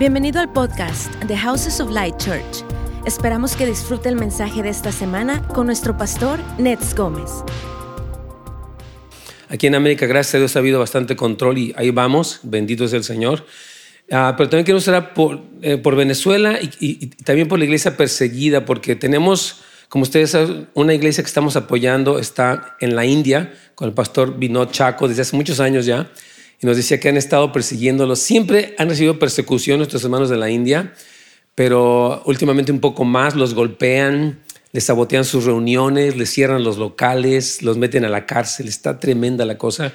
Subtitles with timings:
[0.00, 2.64] Bienvenido al podcast The Houses of Light Church.
[3.04, 7.30] Esperamos que disfrute el mensaje de esta semana con nuestro pastor Nets Gómez.
[9.50, 12.94] Aquí en América, gracias a Dios, ha habido bastante control y ahí vamos, bendito es
[12.94, 13.44] el Señor.
[14.10, 17.94] Ah, pero también quiero orar por, eh, por Venezuela y, y también por la iglesia
[17.98, 19.60] perseguida, porque tenemos,
[19.90, 24.38] como ustedes saben, una iglesia que estamos apoyando, está en la India, con el pastor
[24.38, 26.10] Vinod Chaco, desde hace muchos años ya
[26.62, 28.18] y nos decía que han estado persiguiéndolos.
[28.18, 30.92] Siempre han recibido persecución nuestros hermanos de la India,
[31.54, 34.40] pero últimamente un poco más los golpean,
[34.72, 38.68] les sabotean sus reuniones, les cierran los locales, los meten a la cárcel.
[38.68, 39.92] Está tremenda la cosa.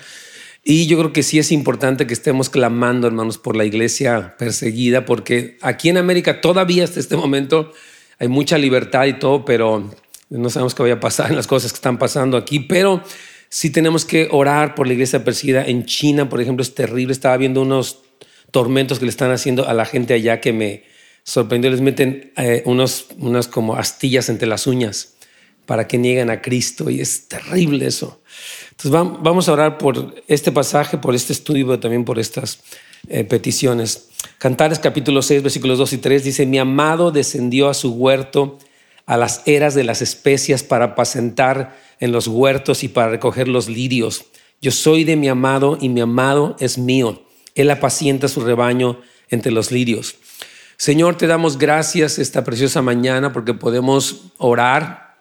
[0.64, 5.06] Y yo creo que sí es importante que estemos clamando, hermanos, por la iglesia perseguida,
[5.06, 7.72] porque aquí en América todavía hasta este momento
[8.18, 9.92] hay mucha libertad y todo, pero
[10.30, 12.60] no sabemos qué vaya a pasar en las cosas que están pasando aquí.
[12.60, 13.04] Pero
[13.50, 15.66] sí tenemos que orar por la iglesia perseguida.
[15.66, 17.12] En China, por ejemplo, es terrible.
[17.14, 18.00] Estaba viendo unos
[18.52, 20.84] tormentos que le están haciendo a la gente allá que me
[21.24, 21.72] sorprendió.
[21.72, 25.14] Les meten eh, unos, unas como astillas entre las uñas
[25.66, 26.90] para que nieguen a Cristo.
[26.90, 28.22] Y es terrible eso.
[28.72, 32.60] Entonces vamos a orar por este pasaje, por este estudio, pero también por estas
[33.08, 34.10] eh, peticiones.
[34.38, 38.58] Cantares capítulo 6, versículos 2 y 3 dice, mi amado descendió a su huerto,
[39.06, 43.68] a las eras de las especias para apacentar en los huertos y para recoger los
[43.68, 44.26] lirios.
[44.62, 47.24] Yo soy de mi amado y mi amado es mío.
[47.56, 50.16] Él apacienta su rebaño entre los lirios.
[50.78, 55.16] Señor, te damos gracias esta preciosa mañana porque podemos orar,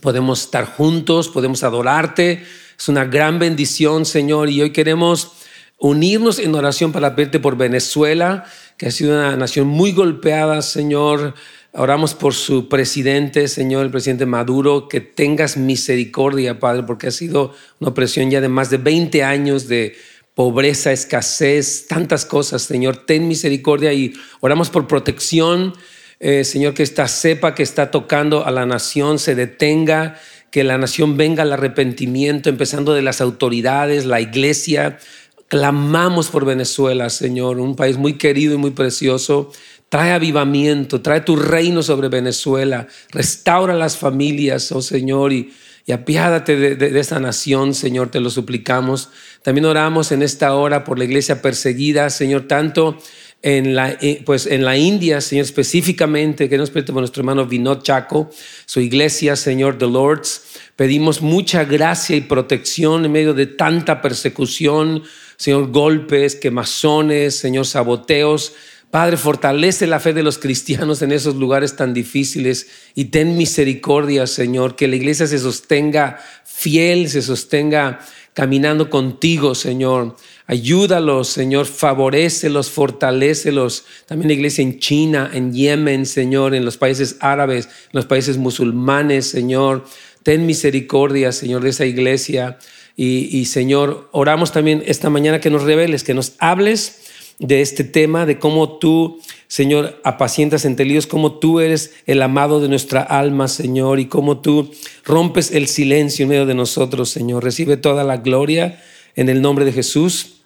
[0.00, 2.44] podemos estar juntos, podemos adorarte.
[2.78, 5.32] Es una gran bendición, Señor, y hoy queremos
[5.78, 8.44] unirnos en oración para pedirte por Venezuela,
[8.76, 11.34] que ha sido una nación muy golpeada, Señor,
[11.72, 17.54] Oramos por su presidente, Señor, el presidente Maduro, que tengas misericordia, Padre, porque ha sido
[17.78, 19.94] una opresión ya de más de 20 años de
[20.34, 22.96] pobreza, escasez, tantas cosas, Señor.
[23.06, 25.72] Ten misericordia y oramos por protección,
[26.18, 30.18] eh, Señor, que esta cepa que está tocando a la nación se detenga,
[30.50, 34.98] que la nación venga al arrepentimiento, empezando de las autoridades, la iglesia.
[35.46, 39.52] Clamamos por Venezuela, Señor, un país muy querido y muy precioso.
[39.90, 45.52] Trae avivamiento, trae tu reino sobre Venezuela, restaura las familias, oh Señor, y,
[45.92, 49.10] apiádate de, de, esta nación, Señor, te lo suplicamos.
[49.42, 52.96] También oramos en esta hora por la iglesia perseguida, Señor, tanto
[53.42, 57.46] en la, eh, pues en la India, Señor, específicamente, que nos pide por nuestro hermano
[57.46, 58.30] Vinod Chaco,
[58.66, 60.42] su iglesia, Señor, The Lords.
[60.76, 65.02] Pedimos mucha gracia y protección en medio de tanta persecución,
[65.36, 68.52] Señor, golpes, quemazones, Señor, saboteos.
[68.90, 74.26] Padre, fortalece la fe de los cristianos en esos lugares tan difíciles y ten misericordia,
[74.26, 78.00] Señor, que la iglesia se sostenga fiel, se sostenga
[78.34, 80.16] caminando contigo, Señor.
[80.48, 83.84] Ayúdalos, Señor, favorecelos, fortalecelos.
[84.06, 88.38] También la iglesia en China, en Yemen, Señor, en los países árabes, en los países
[88.38, 89.84] musulmanes, Señor.
[90.24, 92.58] Ten misericordia, Señor, de esa iglesia.
[92.96, 97.09] Y, y Señor, oramos también esta mañana que nos reveles, que nos hables
[97.40, 99.18] de este tema, de cómo tú,
[99.48, 104.40] Señor, apacientas entre líos, cómo tú eres el amado de nuestra alma, Señor, y cómo
[104.40, 104.70] tú
[105.04, 107.42] rompes el silencio en medio de nosotros, Señor.
[107.42, 108.82] Recibe toda la gloria
[109.16, 110.42] en el nombre de Jesús.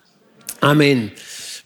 [0.60, 1.12] Amén.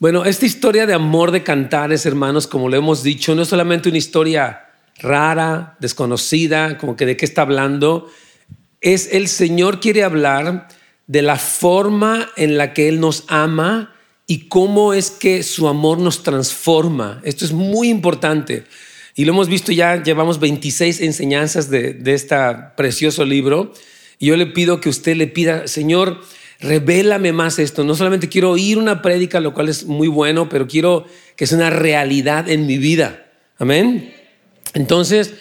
[0.00, 3.90] Bueno, esta historia de amor de cantares, hermanos, como lo hemos dicho, no es solamente
[3.90, 4.64] una historia
[4.98, 8.08] rara, desconocida, como que de qué está hablando,
[8.80, 10.68] es el Señor quiere hablar
[11.06, 13.94] de la forma en la que Él nos ama
[14.30, 17.20] y cómo es que su amor nos transforma.
[17.24, 18.64] Esto es muy importante.
[19.16, 22.36] Y lo hemos visto ya, llevamos 26 enseñanzas de, este
[22.76, 23.72] precioso libro.
[24.18, 26.20] Y yo le pido que usted le pida, Señor,
[26.60, 27.84] revélame más esto.
[27.84, 31.56] No solamente quiero oír una prédica, lo cual es muy bueno, pero quiero que sea
[31.56, 33.26] una realidad en mi vida.
[33.56, 34.14] Amén.
[34.74, 35.32] Entonces,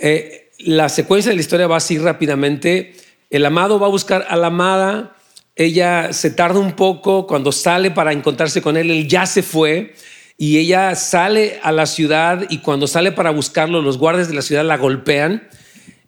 [0.00, 2.94] eh, la secuencia de la historia va así rápidamente.
[3.30, 5.16] El amado va a buscar a la amada
[5.58, 9.94] ella se tarda un poco cuando sale para encontrarse con él, él ya se fue
[10.38, 14.42] y ella sale a la ciudad y cuando sale para buscarlo, los guardias de la
[14.42, 15.48] ciudad la golpean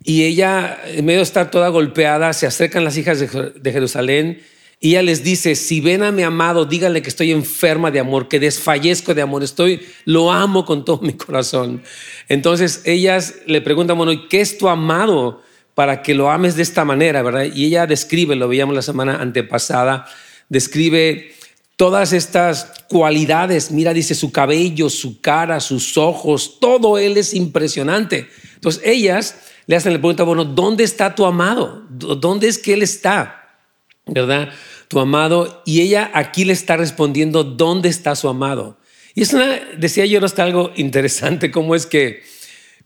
[0.05, 4.41] y ella, en medio de estar toda golpeada, se acercan las hijas de Jerusalén
[4.83, 8.29] y ella les dice, si ven a mi amado, díganle que estoy enferma de amor,
[8.29, 11.83] que desfallezco de amor, estoy, lo amo con todo mi corazón.
[12.29, 15.43] Entonces ellas le preguntan, bueno, ¿qué es tu amado?
[15.81, 17.45] Para que lo ames de esta manera, ¿verdad?
[17.55, 20.05] Y ella describe, lo veíamos la semana antepasada,
[20.51, 21.33] describe
[21.77, 23.71] todas estas cualidades.
[23.71, 28.29] Mira, dice su cabello, su cara, sus ojos, todo él es impresionante.
[28.57, 31.87] Entonces ellas le hacen la pregunta, bueno, ¿dónde está tu amado?
[31.89, 33.57] ¿Dónde es que él está?
[34.05, 34.51] ¿Verdad?
[34.89, 35.63] Tu amado.
[35.65, 38.77] Y ella aquí le está respondiendo, ¿dónde está su amado?
[39.15, 42.23] Y es una, decía yo, está algo interesante, cómo es que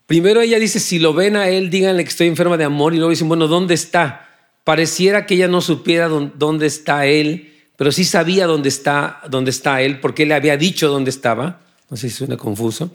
[0.07, 2.99] primero ella dice, si lo ven a él, díganle que estoy enferma de amor, y
[2.99, 4.29] luego dicen, bueno, ¿dónde está?
[4.65, 9.83] Pareciera que ella no supiera dónde está él, pero sí sabía dónde está, dónde está
[9.83, 11.61] él, porque él le había dicho dónde estaba.
[11.91, 12.91] No sé si suena confuso.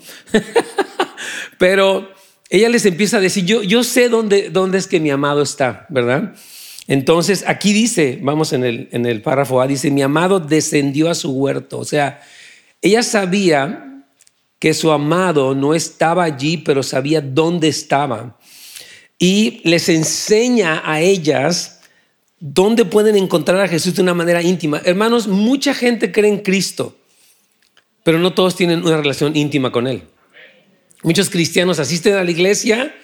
[1.58, 2.12] pero
[2.50, 5.86] ella les empieza a decir, yo, yo sé dónde, dónde es que mi amado está,
[5.90, 6.34] ¿verdad?
[6.88, 11.16] Entonces, aquí dice, vamos en el, en el párrafo A, dice, mi amado descendió a
[11.16, 11.78] su huerto.
[11.78, 12.22] O sea,
[12.82, 13.89] ella sabía
[14.60, 18.38] que su amado no estaba allí, pero sabía dónde estaba
[19.20, 21.82] y les enseña a ellas
[22.40, 24.82] dónde pueden encontrar a Jesús de una manera íntima.
[24.86, 26.96] Hermanos, mucha gente cree en Cristo,
[28.04, 30.04] pero no todos tienen una relación íntima con Él.
[31.04, 32.96] Muchos cristianos asisten a la iglesia,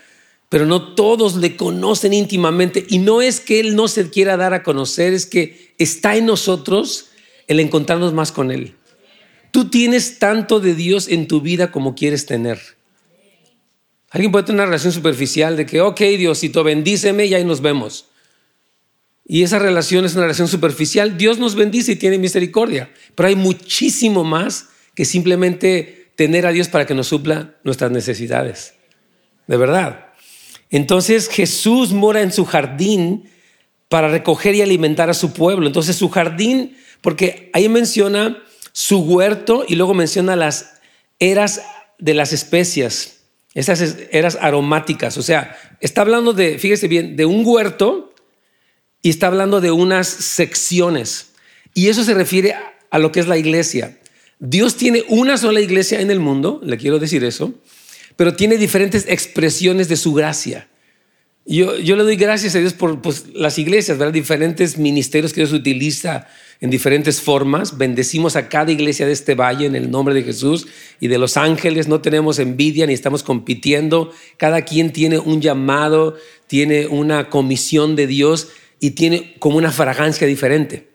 [0.47, 2.85] pero no todos le conocen íntimamente.
[2.89, 6.25] Y no es que Él no se quiera dar a conocer, es que está en
[6.25, 7.09] nosotros
[7.47, 8.75] el encontrarnos más con Él.
[9.55, 12.59] Tú tienes tanto de Dios en tu vida como quieres tener.
[14.09, 18.07] Alguien puede tener una relación superficial de que, ok, Diosito, bendíceme y ahí nos vemos.
[19.25, 21.17] Y esa relación es una relación superficial.
[21.17, 22.91] Dios nos bendice y tiene misericordia.
[23.15, 28.73] Pero hay muchísimo más que simplemente tener a Dios para que nos supla nuestras necesidades.
[29.47, 30.07] De verdad.
[30.69, 33.29] Entonces Jesús mora en su jardín
[33.87, 35.65] para recoger y alimentar a su pueblo.
[35.65, 38.41] Entonces su jardín, porque ahí menciona
[38.75, 40.73] su huerto y luego menciona las
[41.17, 41.61] eras
[41.97, 43.15] de las especias
[43.55, 45.17] esas eras aromáticas.
[45.17, 48.13] O sea, está hablando de, fíjese bien, de un huerto
[49.01, 51.31] y está hablando de unas secciones.
[51.73, 52.53] Y eso se refiere
[52.91, 53.97] a lo que es la iglesia.
[54.39, 57.53] Dios tiene una sola iglesia en el mundo, le quiero decir eso,
[58.17, 60.67] pero tiene diferentes expresiones de su gracia.
[61.45, 64.13] Yo, yo le doy gracias a Dios por pues, las iglesias, ¿verdad?
[64.13, 66.27] diferentes ministerios que Dios utiliza
[66.61, 67.77] en diferentes formas.
[67.77, 70.67] Bendecimos a cada iglesia de este valle en el nombre de Jesús
[70.99, 71.87] y de los ángeles.
[71.87, 74.11] No tenemos envidia ni estamos compitiendo.
[74.37, 76.15] Cada quien tiene un llamado,
[76.47, 78.49] tiene una comisión de Dios
[78.79, 80.89] y tiene como una fragancia diferente.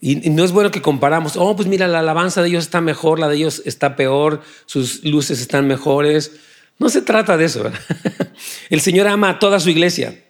[0.00, 3.18] Y, no es bueno que comparamos, oh, pues mira, la alabanza de ellos está mejor,
[3.18, 6.32] la de ellos está peor, sus luces están mejores.
[6.78, 7.70] No se trata de eso.
[8.70, 10.24] El Señor ama a toda su iglesia.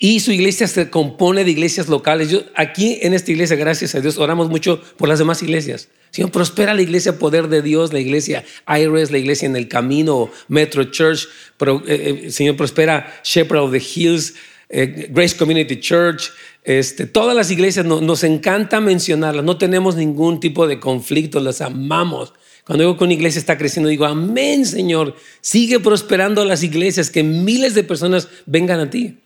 [0.00, 2.30] Y su iglesia se compone de iglesias locales.
[2.30, 5.88] Yo aquí en esta iglesia, gracias a Dios, oramos mucho por las demás iglesias.
[6.10, 10.30] Señor, prospera la iglesia Poder de Dios, la iglesia Iris, la iglesia en el camino,
[10.46, 11.26] Metro Church.
[11.60, 14.34] Eh, eh, Señor, prospera Shepherd of the Hills,
[14.68, 16.30] eh, Grace Community Church.
[16.62, 19.44] Este, todas las iglesias nos encanta mencionarlas.
[19.44, 22.34] No tenemos ningún tipo de conflicto, las amamos.
[22.64, 25.16] Cuando digo que una iglesia está creciendo, digo, amén, Señor.
[25.40, 29.16] Sigue prosperando las iglesias, que miles de personas vengan a ti.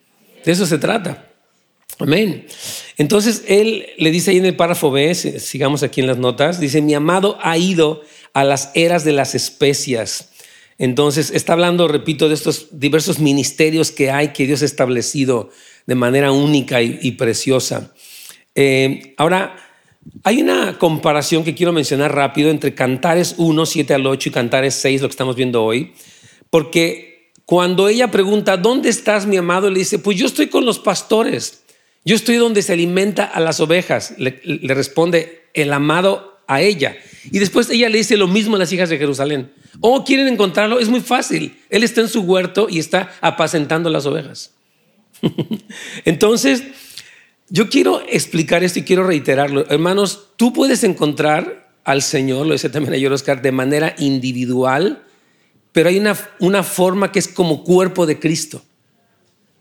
[0.44, 1.29] De eso se trata.
[1.99, 2.47] Amén.
[2.97, 6.81] Entonces él le dice ahí en el párrafo B, sigamos aquí en las notas, dice,
[6.81, 8.03] mi amado ha ido
[8.35, 10.31] a las eras de las especias.
[10.79, 15.50] Entonces está hablando, repito, de estos diversos ministerios que hay que Dios ha establecido
[15.87, 17.93] de manera única y, preciosa.
[18.55, 19.56] Eh, ahora,
[20.25, 24.75] hay una comparación que quiero mencionar rápido entre Cantares 1, 7 al 8 y Cantares
[24.75, 25.93] 6, lo que estamos viendo hoy,
[26.50, 27.12] porque
[27.47, 29.69] cuando ella pregunta, ¿dónde estás mi amado?
[29.71, 31.62] Le dice, pues yo estoy con los pastores,
[32.05, 34.15] yo estoy donde se alimenta a las ovejas.
[34.19, 34.41] Le,
[34.75, 36.97] responde el amado a ella.
[37.31, 39.52] Y después ella le dice lo mismo a las hijas de Jerusalén.
[39.81, 40.81] Oh, ¿quieren encontrarlo?
[40.81, 41.61] Es muy fácil.
[41.71, 44.52] Él está en su huerto y está apacentando las ovejas.
[46.05, 46.64] Entonces,
[47.49, 49.66] yo quiero explicar esto y quiero reiterarlo.
[49.69, 55.02] Hermanos, tú puedes encontrar al Señor, lo dice también ayer Oscar, de manera individual
[55.73, 58.62] pero hay una, una forma que es como cuerpo de Cristo.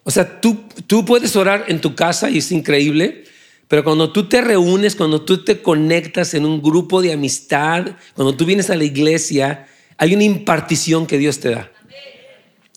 [0.03, 3.23] O sea, tú, tú puedes orar en tu casa y es increíble,
[3.67, 8.35] pero cuando tú te reúnes, cuando tú te conectas en un grupo de amistad, cuando
[8.35, 11.71] tú vienes a la iglesia, hay una impartición que Dios te da.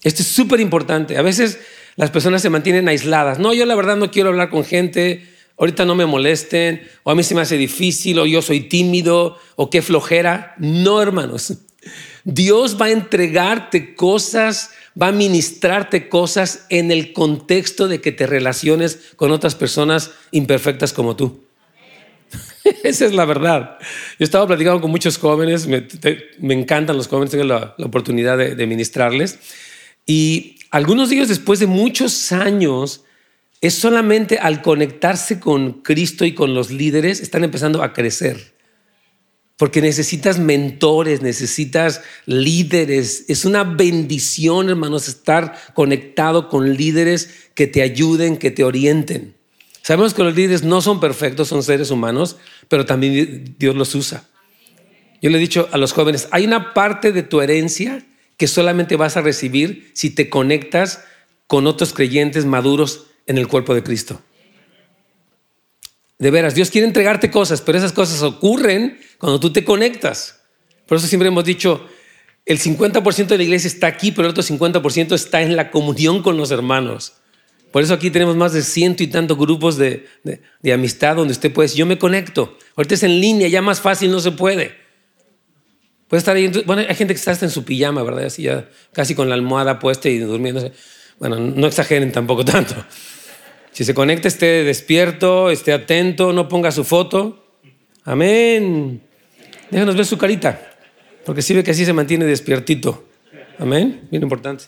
[0.02, 1.16] Esto es súper importante.
[1.16, 1.58] A veces
[1.96, 3.38] las personas se mantienen aisladas.
[3.38, 5.26] No, yo la verdad no quiero hablar con gente,
[5.56, 9.38] ahorita no me molesten, o a mí se me hace difícil, o yo soy tímido,
[9.56, 10.54] o qué flojera.
[10.58, 11.54] No, hermanos.
[12.24, 18.26] Dios va a entregarte cosas, va a ministrarte cosas en el contexto de que te
[18.26, 21.44] relaciones con otras personas imperfectas como tú.
[22.82, 23.78] Esa es la verdad.
[24.18, 25.86] Yo estaba platicando con muchos jóvenes, me,
[26.54, 29.38] encantan los jóvenes, tengo la, oportunidad de, de ministrarles.
[30.06, 33.04] Y algunos de después de muchos años,
[33.60, 38.53] es solamente al conectarse con Cristo y con los líderes, están empezando a crecer.
[39.56, 43.24] Porque necesitas mentores, necesitas líderes.
[43.28, 49.36] Es una bendición, hermanos, estar conectado con líderes que te ayuden, que te orienten.
[49.82, 52.36] Sabemos que los líderes no son perfectos, son seres humanos,
[52.68, 54.24] pero también Dios los usa.
[55.20, 58.04] Yo le he dicho a los jóvenes, hay una parte de tu herencia
[58.36, 61.04] que solamente vas a recibir si te conectas
[61.46, 64.20] con otros creyentes maduros en el cuerpo de Cristo.
[66.24, 70.40] De veras, Dios quiere entregarte cosas, pero esas cosas ocurren cuando tú te conectas.
[70.86, 71.86] Por eso siempre hemos dicho,
[72.46, 76.22] el 50% de la iglesia está aquí, pero el otro 50% está en la comunión
[76.22, 77.12] con los hermanos.
[77.72, 80.06] Por eso aquí tenemos más de ciento y tantos grupos de,
[80.72, 82.56] amistad donde usted puede decir, yo me conecto.
[82.74, 84.74] Ahorita es en línea, ya más fácil no se puede.
[86.08, 86.48] Puede estar ahí.
[86.64, 88.24] Bueno, hay gente que está hasta en su pijama, ¿verdad?
[88.24, 90.72] Así ya casi con la almohada puesta y durmiendo.
[91.18, 92.76] Bueno, no exageren tampoco tanto.
[93.74, 97.44] Si se conecta, esté despierto, esté atento, no ponga su foto.
[98.04, 99.02] Amén.
[99.68, 100.60] Déjanos ver su carita,
[101.26, 103.04] porque si ve que así se mantiene despiertito.
[103.58, 104.06] Amén.
[104.12, 104.66] Bien importante.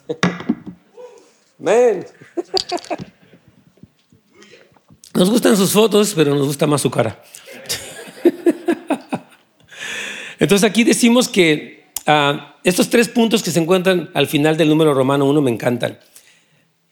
[1.60, 2.04] Amén.
[5.14, 7.22] Nos gustan sus fotos, pero nos gusta más su cara.
[10.40, 14.94] Entonces aquí decimos que ah, estos tres puntos que se encuentran al final del número
[14.94, 15.96] romano 1 me encantan.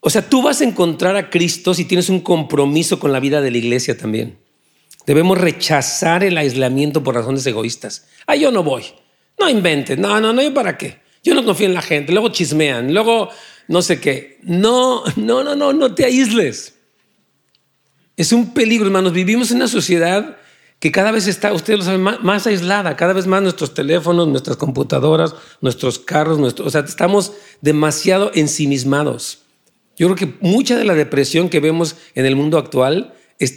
[0.07, 3.41] O sea, tú vas a encontrar a Cristo si tienes un compromiso con la vida
[3.41, 4.37] de la iglesia también.
[5.07, 8.07] Debemos rechazar el aislamiento por razones egoístas.
[8.27, 8.85] Ah, yo no voy.
[9.39, 9.97] No inventes.
[9.97, 10.99] No, no, no, ¿yo para qué?
[11.23, 12.13] Yo no confío en la gente.
[12.13, 12.93] Luego chismean.
[12.93, 13.31] Luego
[13.67, 14.41] no sé qué.
[14.43, 16.75] No, no, no, no, no te aísles.
[18.15, 19.15] Es un peligro, hermanos.
[19.15, 20.37] Vivimos en una sociedad
[20.81, 24.59] que cada vez está, ustedes lo saben, más, aislada, cada vez más nuestros teléfonos, nuestras
[24.59, 27.33] computadoras, nuestros carros, nuestro, o sea, estamos
[27.63, 29.44] demasiado ensimismados.
[29.97, 33.15] Yo creo que mucha de la depresión que vemos en el mundo actual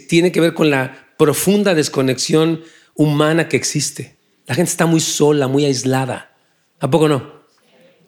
[0.08, 2.62] tiene que ver con la profunda desconexión
[2.94, 4.16] humana que existe.
[4.46, 6.36] La gente está muy sola, muy aislada.
[6.80, 7.38] ¿A poco no?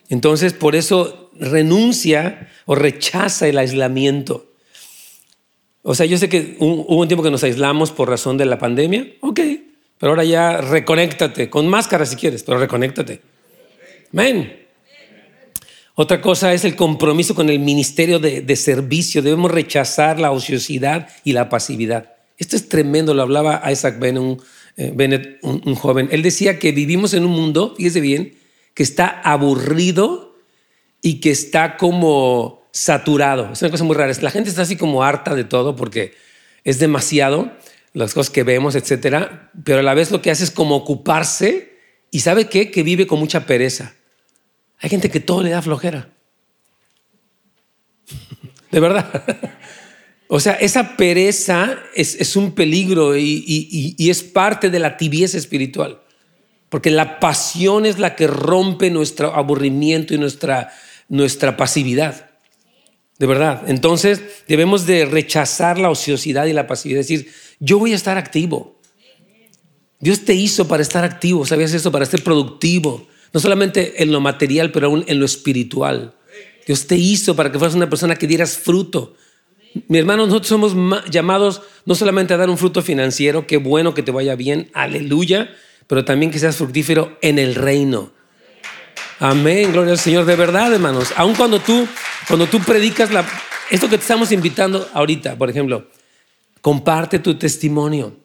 [0.09, 4.53] Entonces, por eso renuncia o rechaza el aislamiento.
[5.83, 8.59] O sea, yo sé que hubo un tiempo que nos aislamos por razón de la
[8.59, 9.41] pandemia, ok,
[9.99, 13.23] pero ahora ya reconéctate, con máscara si quieres, pero reconéctate.
[14.13, 14.69] Amén.
[15.95, 19.23] Otra cosa es el compromiso con el ministerio de, servicio.
[19.23, 22.15] Debemos rechazar la ociosidad y la pasividad.
[22.39, 26.09] Esto es tremendo, lo hablaba Isaac eh, Bennett, un, joven.
[26.11, 28.35] Él decía que vivimos en un mundo, fíjese bien,
[28.73, 30.37] que está aburrido
[31.03, 33.53] y que está como saturado.
[33.53, 34.13] Es una cosa muy rara.
[34.23, 36.15] La gente está así como harta de todo porque
[36.65, 37.53] es demasiado
[37.93, 41.77] las cosas que vemos, etcétera, pero a la vez lo que hace es como ocuparse
[42.11, 42.71] y sabe qué?
[42.71, 43.95] Que vive con mucha pereza.
[44.81, 46.11] Hay gente que todo le da flojera.
[48.71, 49.25] De verdad.
[50.33, 53.45] O sea, esa pereza es, un peligro y,
[53.99, 56.01] y, es parte de la tibieza espiritual.
[56.69, 60.73] Porque la pasión es la que rompe nuestro aburrimiento y nuestra,
[61.09, 62.31] nuestra pasividad.
[63.19, 63.65] De verdad.
[63.67, 67.01] Entonces debemos de rechazar la ociosidad y la pasividad.
[67.01, 68.81] Decir, yo voy a estar activo.
[69.99, 71.91] Dios te hizo para estar activo, ¿sabías eso?
[71.91, 73.07] Para ser productivo.
[73.33, 76.15] No solamente en lo material, pero aún en lo espiritual.
[76.67, 79.15] Dios te hizo para que fueras una persona que dieras fruto.
[79.89, 80.75] Mi hermano, nosotros somos
[81.11, 85.55] llamados no solamente a dar un fruto financiero, qué bueno que te vaya bien, aleluya,
[85.87, 88.13] pero también que seas fructífero en el reino.
[89.21, 90.25] Amén, gloria al Señor.
[90.25, 91.87] De verdad, hermanos, aun cuando tú,
[92.27, 93.25] cuando tú predicas la,
[93.71, 95.89] esto que te estamos invitando ahorita, por ejemplo,
[96.61, 98.17] comparte tu testimonio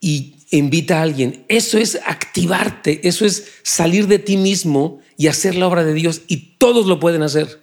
[0.00, 1.44] y invita a alguien.
[1.48, 6.22] Eso es activarte, eso es salir de ti mismo y hacer la obra de Dios
[6.28, 7.60] y todos lo pueden hacer.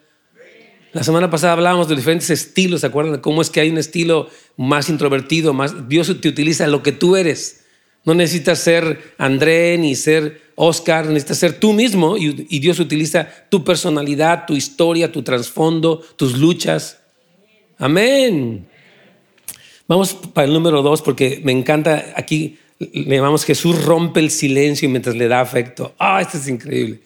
[0.92, 3.20] La semana pasada hablábamos de diferentes estilos, ¿se acuerdan?
[3.20, 5.56] Cómo es que hay un estilo más introvertido,
[5.88, 7.64] Dios te utiliza lo que tú eres.
[8.06, 13.64] No necesitas ser André ni ser Oscar, necesitas ser tú mismo y, Dios utiliza tu
[13.64, 17.00] personalidad, tu historia, tu trasfondo, tus luchas.
[17.78, 18.68] Amén.
[19.88, 24.90] Vamos para el número dos porque me encanta aquí le llamamos Jesús rompe el silencio
[24.90, 25.94] mientras le da afecto.
[26.00, 27.00] Ah, esto es increíble.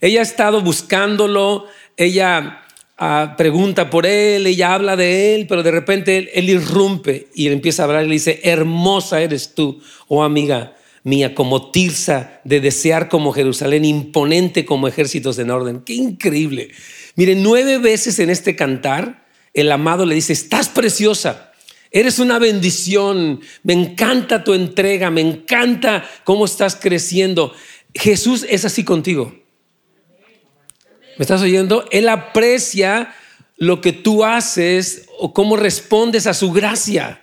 [0.00, 1.66] Ella ha estado buscándolo,
[1.96, 2.62] ella
[2.98, 7.48] ah, pregunta por él, ella habla de él, pero de repente él, él irrumpe y
[7.48, 12.60] empieza a hablar y le dice, hermosa eres tú, oh amiga mía, como Tirsa, de
[12.60, 15.82] desear como Jerusalén, imponente como ejércitos en orden.
[15.82, 16.70] Qué increíble.
[17.14, 21.52] Miren, nueve veces en este cantar, el amado le dice, estás preciosa.
[21.96, 27.54] Eres una bendición, me encanta tu entrega, me encanta cómo estás creciendo.
[27.94, 29.32] Jesús es así contigo.
[31.16, 31.84] ¿Me estás oyendo?
[31.92, 33.14] Él aprecia
[33.58, 37.22] lo que tú haces o cómo respondes a su gracia.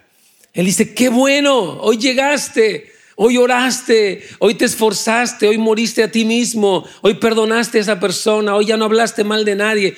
[0.53, 2.91] Él dice, qué bueno, hoy llegaste,
[3.23, 8.55] Hoy oraste, hoy te esforzaste, hoy moriste a ti mismo, hoy perdonaste a esa persona,
[8.55, 9.95] hoy ya no hablaste mal de nadie.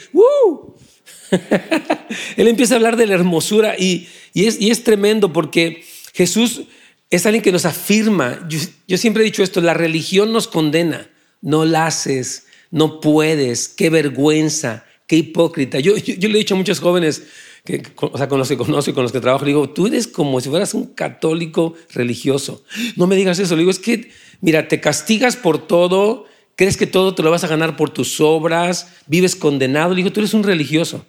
[2.37, 6.63] Él empieza a hablar de la hermosura y, es, y es tremendo porque Jesús
[7.09, 8.47] es alguien que nos afirma.
[8.87, 11.09] Yo, siempre he dicho esto, la religión nos condena.
[11.41, 15.79] No la haces, no puedes, qué vergüenza, qué hipócrita.
[15.79, 17.23] Yo, yo, le he dicho a muchos jóvenes,
[17.65, 19.87] que, o sea, con los que conozco y con los que trabajo, le digo, tú
[19.87, 22.63] eres como si fueras un católico religioso.
[22.95, 24.11] No me digas eso, le digo, es que,
[24.41, 26.25] mira, te castigas por todo,
[26.55, 29.91] crees que todo te lo vas a ganar por tus obras, vives condenado.
[29.91, 31.05] Le digo, tú eres un religioso.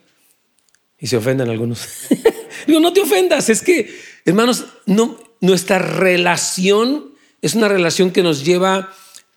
[0.99, 1.87] Y se ofenden algunos.
[2.67, 8.45] digo, no te ofendas, es que, hermanos, no, nuestra relación es una relación que nos
[8.45, 8.93] lleva,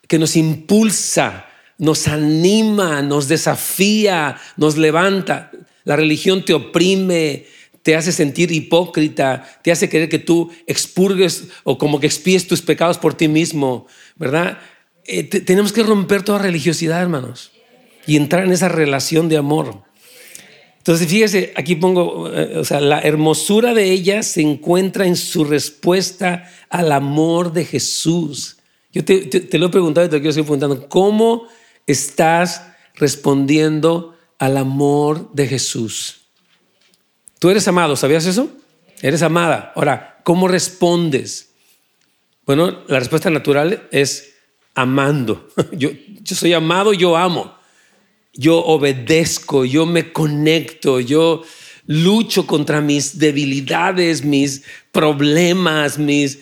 [0.08, 1.48] que nos impulsa,
[1.78, 5.52] nos anima, nos desafía, nos levanta.
[5.84, 7.46] La religión te oprime,
[7.84, 12.62] te hace sentir hipócrita, te hace querer que tú expurgues o como que expíes tus
[12.62, 14.60] pecados por ti mismo, ¿verdad?
[15.06, 17.52] Eh, tenemos que romper toda religiosidad, hermanos,
[18.06, 19.87] y entrar en esa relación de amor.
[20.88, 25.44] Entonces, fíjese, aquí pongo, eh, o sea, la hermosura de ella se encuentra en su
[25.44, 28.56] respuesta al amor de Jesús.
[28.94, 30.88] Yo te, lo he preguntado y te lo quiero seguir preguntando.
[30.88, 31.50] ¿Cómo
[31.86, 36.22] estás respondiendo al amor de Jesús?
[37.38, 38.50] Tú eres amado, ¿sabías eso?
[39.01, 39.74] Eres amada.
[39.75, 41.50] Ahora, ¿cómo respondes?
[42.46, 44.36] Bueno, la respuesta natural es
[44.74, 45.50] amando.
[45.74, 45.89] Yo,
[46.22, 47.57] yo soy amado, yo amo
[48.38, 51.44] yo obedezco, yo me conecto, yo
[51.88, 56.39] lucho contra mis debilidades, mis problemas, mis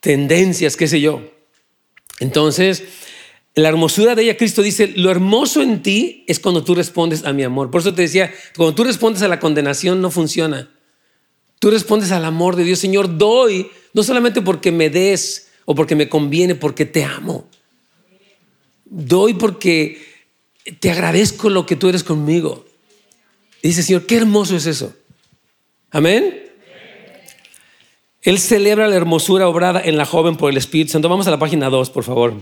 [0.00, 1.22] tendencias, qué sé yo.
[2.20, 2.82] Entonces,
[3.54, 7.32] la hermosura de ella, Cristo dice, lo hermoso en ti es cuando tú respondes a
[7.32, 7.70] mi amor.
[7.70, 10.70] Por eso te decía, cuando tú respondes a la condenación no funciona.
[11.58, 15.94] Tú respondes al amor de Dios, Señor, doy, no solamente porque me des o porque
[15.94, 17.46] me conviene, porque te amo.
[18.86, 20.11] Doy porque
[20.80, 22.64] te agradezco lo que tú eres conmigo.
[23.62, 24.94] dice, Señor, qué hermoso es eso.
[25.90, 26.42] Amén.
[28.22, 31.08] Él celebra la hermosura obrada en la joven por el Espíritu Santo.
[31.08, 32.34] Vamos a la página 2, por favor.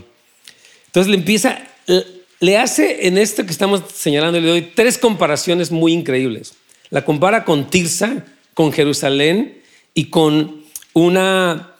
[0.85, 1.67] Entonces le empieza,
[2.39, 6.53] le hace en esto que estamos señalando, le doy tres comparaciones muy increíbles.
[6.91, 9.61] La compara con Tirsa, con Jerusalén
[9.93, 11.70] y con una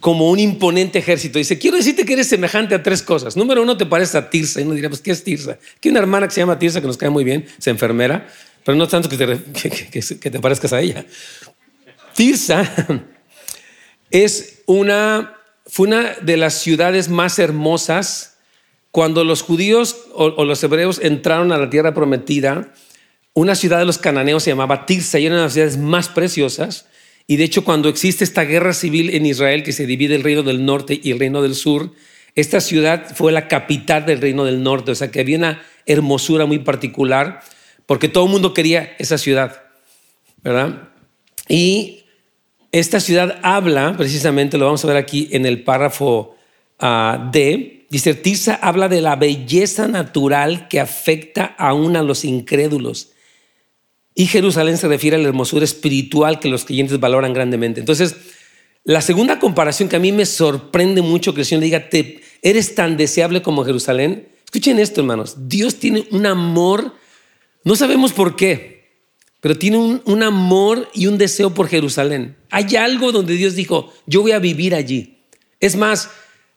[0.00, 1.38] como un imponente ejército.
[1.38, 3.36] Dice, quiero decirte que eres semejante a tres cosas.
[3.36, 4.60] Número uno, te parece a Tirsa.
[4.60, 5.58] Y uno diría, pues, ¿qué es Tirsa?
[5.82, 8.26] Hay una hermana que se llama Tirsa, que nos cae muy bien, es enfermera,
[8.64, 9.38] pero no tanto que te,
[10.18, 11.04] que, te parezcas a ella.
[12.14, 12.98] Tirsa
[14.10, 15.36] es una,
[15.66, 18.38] fue una de las ciudades más hermosas
[18.90, 22.72] cuando los judíos o, o los hebreos entraron a la tierra prometida.
[23.34, 26.08] Una ciudad de los cananeos se llamaba Tirsa y era una de las ciudades más
[26.08, 26.86] preciosas
[27.26, 30.42] y de hecho, cuando existe esta guerra civil en Israel, que se divide el reino
[30.42, 31.92] del norte y el reino del sur,
[32.34, 36.46] esta ciudad fue la capital del reino del norte, o sea que había una hermosura
[36.46, 37.40] muy particular,
[37.86, 39.62] porque todo el mundo quería esa ciudad,
[40.42, 40.88] ¿verdad?
[41.48, 42.04] Y
[42.72, 46.36] esta ciudad habla, precisamente, lo vamos a ver aquí en el párrafo
[46.80, 53.12] uh, D, dice, Tirsa habla de la belleza natural que afecta aún a los incrédulos
[54.14, 57.80] y Jerusalén se refiere a la hermosura espiritual que los creyentes valoran grandemente.
[57.80, 58.16] Entonces,
[58.84, 61.88] la segunda comparación que a mí me sorprende mucho que el Señor diga,
[62.42, 64.28] eres tan deseable como Jerusalén.
[64.44, 65.48] Escuchen esto, hermanos.
[65.48, 66.94] Dios tiene un amor,
[67.62, 68.90] no sabemos por qué,
[69.40, 72.36] pero tiene un, un amor y un deseo por Jerusalén.
[72.50, 75.18] Hay algo donde Dios dijo, yo voy a vivir allí.
[75.60, 76.10] Es más,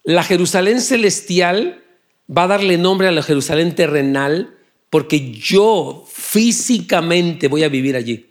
[0.03, 1.83] la Jerusalén celestial
[2.35, 4.57] va a darle nombre a la Jerusalén terrenal
[4.93, 8.27] porque yo físicamente voy a vivir allí.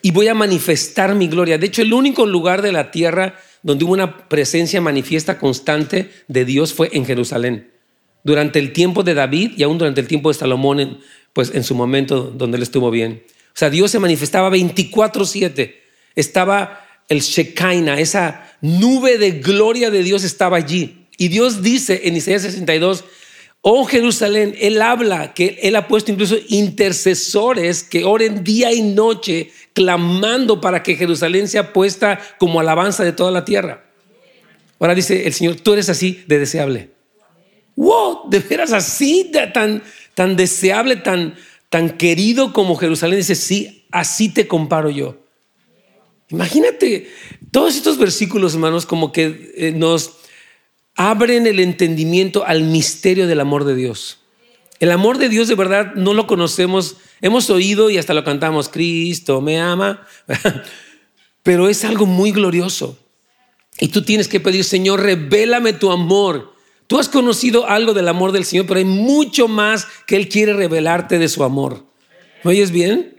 [0.00, 1.58] Y voy a manifestar mi gloria.
[1.58, 6.44] De hecho, el único lugar de la tierra donde hubo una presencia manifiesta constante de
[6.44, 7.72] Dios fue en Jerusalén.
[8.22, 11.00] Durante el tiempo de David y aún durante el tiempo de Salomón,
[11.32, 13.24] pues en su momento donde él estuvo bien.
[13.48, 15.82] O sea, Dios se manifestaba 24/7.
[16.14, 21.08] Estaba el Shekinah, esa nube de gloria de Dios estaba allí.
[21.18, 23.04] Y Dios dice en Isaías 62,
[23.60, 29.50] Oh Jerusalén, Él habla que Él ha puesto incluso intercesores que oren día y noche
[29.72, 33.84] clamando para que Jerusalén sea puesta como alabanza de toda la tierra.
[34.78, 36.90] Ahora dice el Señor, tú eres así de deseable.
[37.76, 39.82] Wow, de veras así, tan,
[40.14, 41.34] tan deseable, tan,
[41.68, 43.18] tan querido como Jerusalén.
[43.18, 45.18] Dice, sí, así te comparo yo.
[46.28, 47.08] Imagínate
[47.50, 50.18] todos estos versículos, hermanos, como que eh, nos
[50.96, 54.18] abren el entendimiento al misterio del amor de Dios.
[54.80, 58.68] El amor de Dios de verdad no lo conocemos, hemos oído y hasta lo cantamos,
[58.68, 60.06] Cristo me ama,
[61.42, 62.98] pero es algo muy glorioso.
[63.78, 66.54] Y tú tienes que pedir, Señor, revélame tu amor.
[66.86, 70.52] Tú has conocido algo del amor del Señor, pero hay mucho más que Él quiere
[70.52, 71.84] revelarte de su amor.
[72.42, 73.15] ¿Me oyes bien?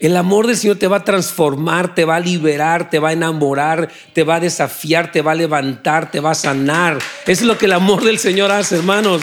[0.00, 3.12] El amor del Señor te va a transformar, te va a liberar, te va a
[3.12, 6.98] enamorar, te va a desafiar, te va a levantar, te va a sanar.
[7.26, 9.22] Es lo que el amor del Señor hace, hermanos.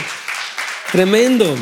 [0.92, 1.56] Tremendo.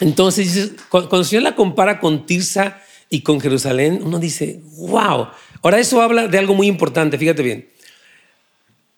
[0.00, 5.28] Entonces, cuando el Señor la compara con Tirsa y con Jerusalén, uno dice, wow.
[5.62, 7.68] Ahora eso habla de algo muy importante, fíjate bien.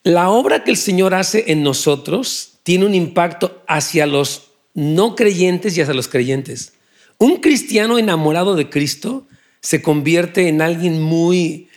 [0.03, 5.77] La obra que el Señor hace en nosotros tiene un impacto hacia los no creyentes
[5.77, 6.75] y hacia los creyentes.
[7.21, 9.27] Un cristiano enamorado de Cristo
[9.61, 11.69] se convierte en alguien muy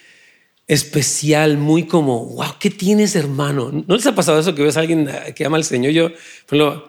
[0.68, 3.70] especial, muy como, wow, ¿qué tienes, hermano?
[3.86, 5.92] ¿No les ha pasado eso que ves a alguien que ama al Señor?
[5.92, 6.12] Yo,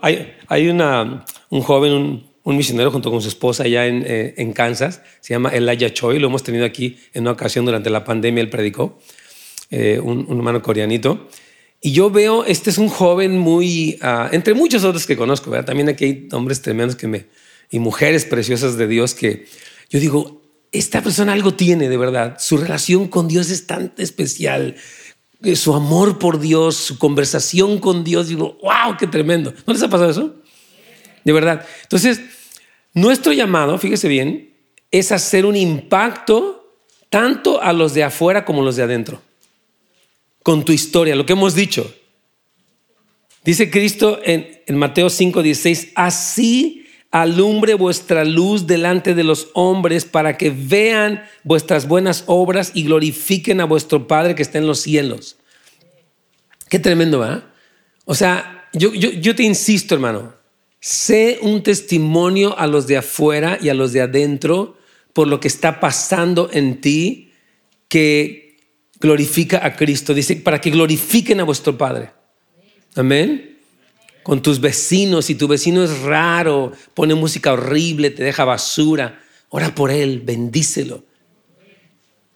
[0.01, 4.53] hay, hay una, un joven, un, misionero junto con su esposa allá en, eh, en,
[4.53, 8.41] Kansas, se llama Elijah Choi, lo hemos tenido aquí en una ocasión durante la pandemia,
[8.41, 9.01] él predicó,
[9.73, 11.29] eh, un, un, hermano coreanito.
[11.81, 15.67] Y yo veo, este es un joven muy, uh, entre muchos otros que conozco, ¿verdad?
[15.67, 17.27] también aquí hay hombres tremendos que me,
[17.71, 19.47] y mujeres preciosas de Dios que
[19.95, 22.37] yo digo, esta persona algo tiene de verdad.
[22.41, 24.75] Su relación con Dios es tan especial.
[25.43, 28.29] Eh, su amor por Dios, su conversación con Dios.
[28.29, 29.55] Digo, wow, qué tremendo.
[29.67, 30.35] ¿No les ha pasado eso?
[31.25, 31.65] De verdad.
[31.83, 32.21] Entonces,
[32.93, 34.53] nuestro llamado, fíjese bien,
[34.91, 36.77] es hacer un impacto
[37.09, 39.23] tanto a los de afuera como a los de adentro.
[40.43, 41.95] Con tu historia, lo que hemos dicho.
[43.45, 46.84] Dice Cristo en, en Mateo 5, 16, así
[47.15, 53.61] alumbre vuestra luz delante de los hombres para que vean vuestras buenas obras y glorifiquen
[53.61, 55.37] a vuestro Padre que está en los cielos.
[56.69, 57.45] Qué tremendo, ¿verdad?
[58.05, 60.35] O sea, yo, yo, yo te insisto, hermano,
[60.81, 64.77] sé un testimonio a los de afuera y a los de adentro
[65.13, 67.31] por lo que está pasando en ti
[67.87, 68.57] que
[68.99, 70.15] glorifica a Cristo.
[70.15, 72.11] Dice, para que glorifiquen a vuestro Padre.
[72.97, 73.54] Amén
[74.25, 79.75] con tus vecinos, si tu vecino es raro, pone música horrible, te deja basura, ora
[79.75, 81.05] por él, bendícelo.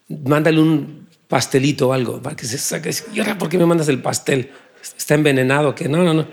[0.09, 2.95] Mándale un pastelito o algo para que se saque.
[3.15, 4.53] ¿Y ahora por qué me mandas el pastel?
[4.99, 6.29] Está envenenado, que no, no, no.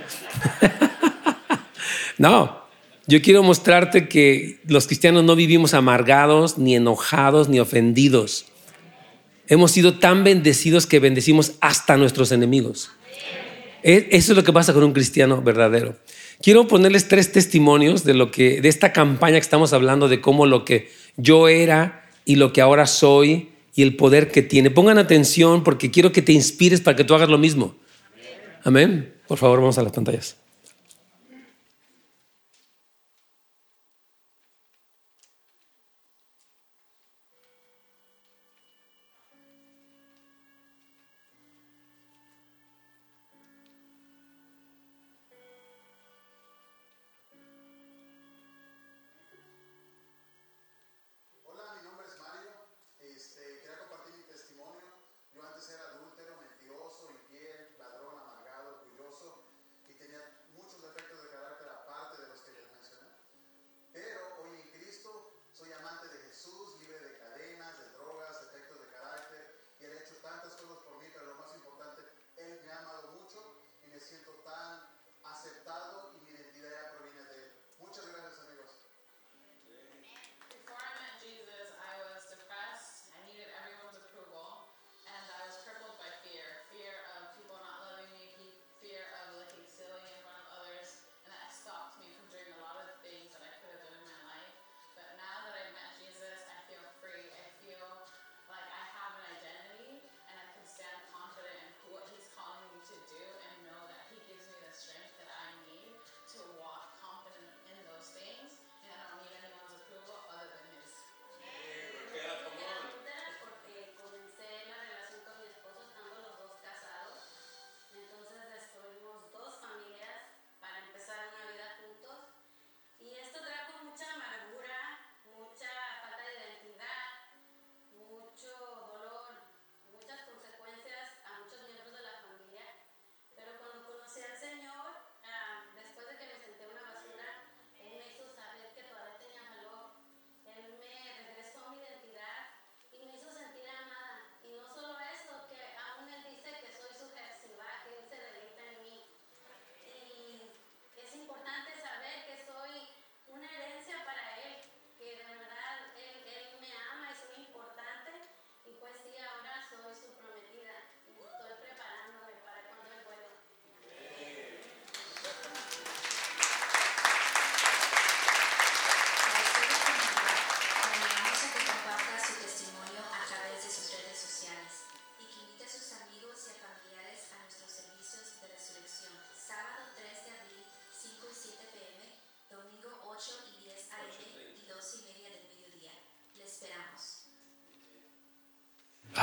[2.18, 2.62] no,
[3.08, 8.48] yo quiero mostrarte que los cristianos no vivimos amargados, ni enojados, ni ofendidos.
[9.48, 12.92] Hemos sido tan bendecidos que bendecimos hasta nuestros enemigos.
[13.88, 15.96] E, eso es lo que pasa con un cristiano verdadero.
[16.42, 20.48] Quiero ponerles tres testimonios de lo que de esta campaña que estamos hablando de cómo
[20.48, 24.72] lo que yo era y lo que ahora soy y el poder que tiene.
[24.72, 27.76] Pongan atención porque quiero que te inspires para que tú hagas lo mismo.
[28.64, 29.14] Amén.
[29.28, 30.36] Por favor, vamos a las pantallas.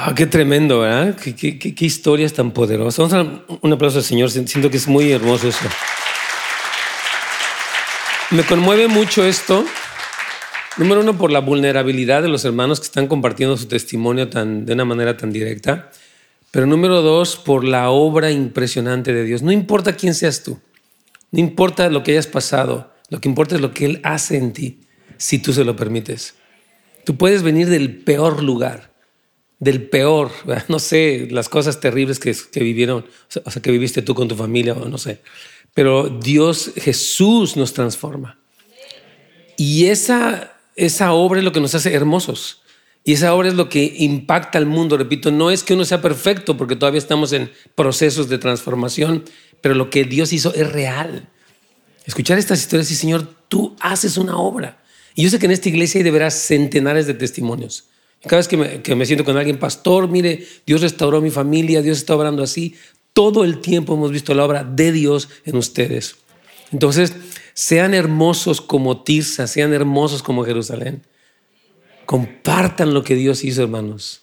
[0.05, 1.15] Ah, qué tremendo, ¿verdad?
[1.15, 3.09] Qué, qué, qué, historias tan poderosas.
[3.09, 3.13] Vamos
[3.49, 4.33] a un aplauso al Señor.
[4.33, 5.65] Siento que es muy hermoso eso.
[8.31, 9.65] Me conmueve mucho esto.
[10.77, 14.73] Número uno, por la vulnerabilidad de los hermanos que están compartiendo su testimonio tan, de
[14.73, 15.93] una manera tan directa.
[16.51, 19.43] Pero número dos, por la obra impresionante de Dios.
[19.43, 20.59] No importa quién seas tú,
[21.31, 24.53] no importa lo que hayas pasado, lo que importa es lo que Él hace en
[24.53, 24.81] ti,
[25.17, 26.35] si tú se lo permites.
[27.05, 28.92] Tú puedes venir del peor lugar,
[29.63, 30.33] del peor,
[30.67, 33.07] no sé, las cosas terribles que, vivieron,
[33.45, 35.21] o sea, que viviste tú con tu familia, o no sé.
[35.73, 38.41] Pero Dios, Jesús nos transforma.
[39.57, 42.63] Y esa, esa obra es lo que nos hace hermosos.
[43.05, 44.97] Y esa obra es lo que impacta al mundo.
[44.97, 49.23] Repito, no es que uno sea perfecto, porque todavía estamos en procesos de transformación,
[49.61, 51.29] pero lo que Dios hizo es real.
[52.05, 54.83] Escuchar estas historias y Señor, tú haces una obra.
[55.15, 57.92] Y yo sé que en esta iglesia hay de veras centenares de testimonios.
[58.27, 62.15] Cada vez que me, siento con alguien, pastor, mire, Dios restauró mi familia, Dios está
[62.15, 62.77] obrando así.
[63.13, 66.17] Todo el tiempo hemos visto la obra de Dios en ustedes.
[66.73, 67.15] Entonces,
[67.55, 71.03] sean hermosos como Tirsa, sean hermosos como Jerusalén.
[72.07, 74.23] Compartan lo que Dios hizo, hermanos.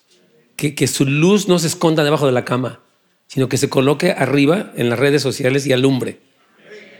[0.55, 2.81] Que, su luz no se esconda debajo de la cama,
[3.27, 6.19] sino que se coloque arriba en las redes sociales y alumbre.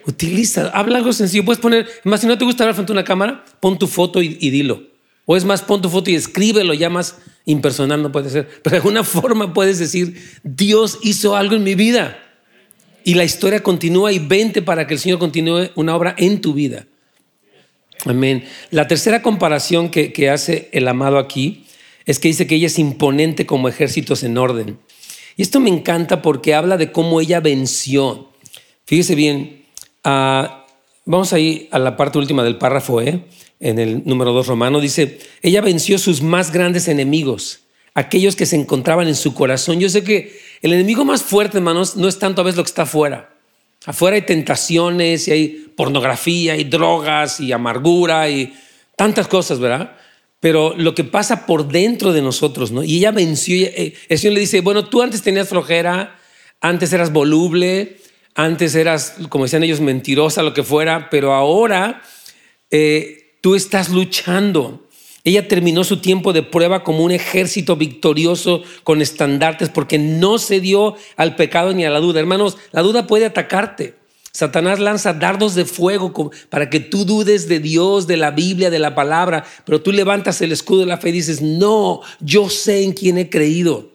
[0.06, 1.46] Utiliza, habla algo sencillo.
[1.46, 4.22] Puedes poner, más si no te gusta hablar frente a una cámara, pon tu foto
[4.22, 4.89] y dilo.
[5.32, 8.50] O es más, pon tu foto y escríbelo, ya más impersonal no puede ser.
[8.64, 12.18] Pero de alguna forma puedes decir, Dios hizo algo en mi vida.
[13.04, 16.56] Y la historia continúa y vente para que el Señor continúe una obra en tu
[16.56, 16.88] vida.
[18.06, 18.44] Amén.
[18.72, 21.68] La tercera comparación que, hace el amado aquí
[22.08, 24.80] es que dice que ella es imponente como ejércitos en orden.
[25.38, 28.32] Y esto me encanta porque habla de cómo ella venció.
[28.88, 29.64] Fíjese bien,
[30.04, 30.59] uh,
[31.10, 33.26] vamos ahí a la parte última del párrafo, ¿eh?
[33.60, 37.62] en el número 2 romano, dice, ella venció sus más grandes enemigos,
[37.96, 39.80] aquellos que se encontraban en su corazón.
[39.80, 42.70] Yo sé que el enemigo más fuerte, hermanos, no es tanto a veces lo que
[42.70, 43.34] está afuera.
[43.88, 48.54] Afuera hay tentaciones y hay pornografía y drogas y amargura y
[48.96, 49.98] tantas cosas, ¿verdad?
[50.40, 52.84] Pero lo que pasa por dentro de nosotros, ¿no?
[52.84, 56.20] Y ella venció, eh, el Señor le dice, bueno, tú antes tenías flojera,
[56.62, 57.98] antes eras voluble,
[58.44, 62.02] antes eras, como decían ellos, mentirosa, lo que fuera, pero ahora
[62.72, 64.88] eh, tú estás luchando.
[65.26, 70.62] Ella terminó su tiempo de prueba como un ejército victorioso con estandartes porque no se
[70.62, 72.22] dio al pecado ni a la duda.
[72.22, 73.96] Hermanos, la duda puede atacarte.
[74.32, 78.80] Satanás lanza dardos de fuego para que tú dudes de Dios, de la Biblia, de
[78.80, 82.84] la palabra, pero tú levantas el escudo de la fe y dices, no, yo sé
[82.84, 83.92] en quién he creído.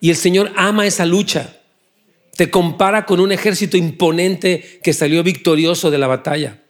[0.00, 1.56] Y el Señor ama esa lucha.
[2.36, 6.62] Te compara con un ejército imponente que salió victorioso de la batalla.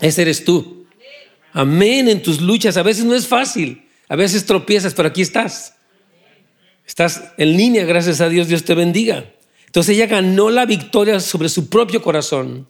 [0.00, 0.86] Ese eres tú.
[1.52, 2.76] Amén en tus luchas.
[2.76, 5.74] A veces no es fácil, a veces tropiezas, pero aquí estás.
[6.86, 9.24] Estás en línea, gracias a Dios, Dios te bendiga.
[9.66, 12.68] Entonces ella ganó la victoria sobre su propio corazón.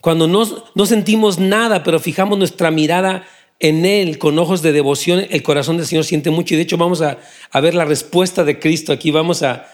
[0.00, 3.26] Cuando no, no sentimos nada, pero fijamos nuestra mirada
[3.58, 6.54] en Él con ojos de devoción, el corazón del Señor siente mucho.
[6.54, 7.18] Y de hecho vamos a,
[7.50, 8.92] a ver la respuesta de Cristo.
[8.92, 9.70] Aquí vamos a,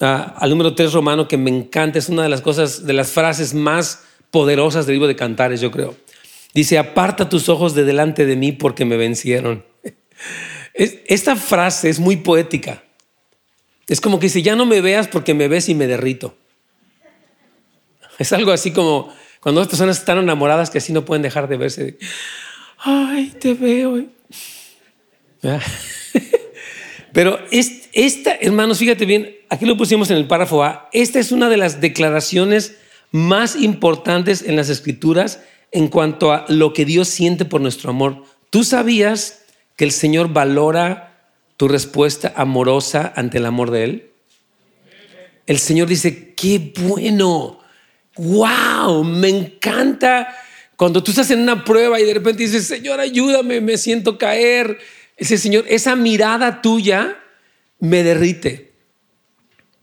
[0.00, 1.98] al número 3 romano, que me encanta.
[1.98, 5.70] Es una de las cosas, de las frases más poderosas del libro de Cantares, yo
[5.70, 5.96] creo.
[6.54, 9.64] Dice, aparta tus ojos de delante de mí porque me vencieron.
[10.74, 12.82] Esta frase es muy poética.
[13.86, 16.36] Es como que dice, ya no me veas porque me ves y me derrito.
[18.18, 21.56] Es algo así como cuando las personas están enamoradas que así no pueden dejar de
[21.56, 21.98] verse.
[22.78, 24.04] Ay, te veo.
[27.12, 27.38] Pero
[27.92, 30.88] esta, hermanos, fíjate bien, aquí lo pusimos en el párrafo A.
[30.92, 32.76] Esta es una de las declaraciones
[33.10, 35.40] más importantes en las escrituras
[35.72, 38.24] en cuanto a lo que Dios siente por nuestro amor.
[38.50, 39.42] ¿Tú sabías
[39.76, 44.10] que el Señor valora tu respuesta amorosa ante el amor de Él?
[45.46, 47.60] El Señor dice, qué bueno,
[48.16, 50.34] wow, me encanta.
[50.76, 54.78] Cuando tú estás en una prueba y de repente dices, Señor, ayúdame, me siento caer.
[55.16, 57.16] Ese Señor, esa mirada tuya
[57.80, 58.72] me derrite.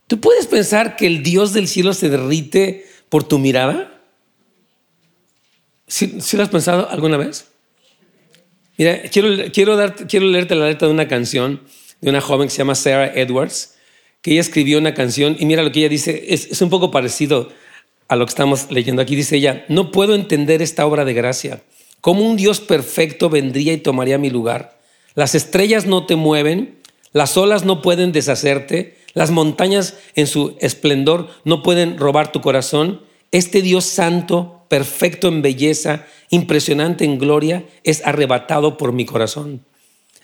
[0.08, 4.02] ¿Tú puedes pensar que el Dios del cielo se derrite por tu mirada?
[5.88, 7.48] ¿Sí, lo has pensado alguna vez?
[8.78, 11.62] Mira, quiero, quiero, quiero leerte la letra de una canción
[12.02, 13.76] de una joven que se llama Sarah Edwards,
[14.22, 16.92] que ella escribió una canción y mira lo que ella dice, es, es un poco
[16.92, 17.50] parecido
[18.08, 19.16] a lo que estamos leyendo aquí.
[19.16, 21.62] Dice ella, no puedo entender esta obra de gracia.
[22.02, 24.80] ¿Cómo un Dios perfecto vendría y tomaría mi lugar?
[25.16, 26.77] Las estrellas no te mueven,
[27.18, 33.02] las olas no pueden deshacerte, las montañas en su esplendor no pueden robar tu corazón.
[33.32, 39.66] Este Dios santo perfecto en belleza, impresionante en gloria, es arrebatado por mi corazón.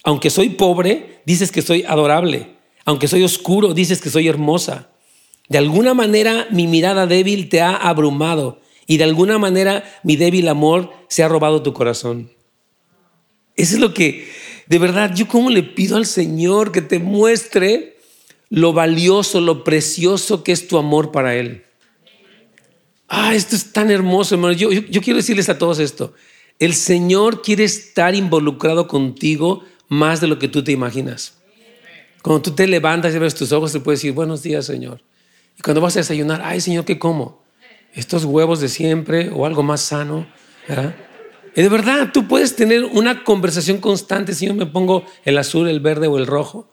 [0.04, 2.50] Aunque soy pobre, dices que soy adorable.
[2.86, 4.90] Aunque soy oscuro, dices que soy hermosa.
[5.50, 10.48] De alguna manera mi mirada débil te ha abrumado y de alguna manera mi débil
[10.48, 12.30] amor se ha robado tu corazón.
[13.56, 14.28] Eso es lo que,
[14.68, 17.98] de verdad, yo como le pido al Señor que te muestre
[18.50, 21.64] lo valioso, lo precioso que es tu amor para Él.
[23.08, 24.54] Ah, esto es tan hermoso, hermano.
[24.54, 26.14] Yo, yo, quiero decirles a todos esto.
[26.60, 31.34] El Señor quiere estar involucrado contigo más de lo que tú te imaginas.
[32.22, 35.02] Cuando tú te levantas y ves tus ojos, te puedes decir, buenos días, Señor.
[35.58, 37.44] Y cuando vas a desayunar, ay, Señor, ¿qué como?
[37.94, 40.28] Estos huevos de siempre o algo más sano,
[40.68, 40.96] ¿verdad?
[41.56, 45.68] Y de verdad, tú puedes tener una conversación constante si yo me pongo el azul,
[45.68, 46.72] el verde o el rojo.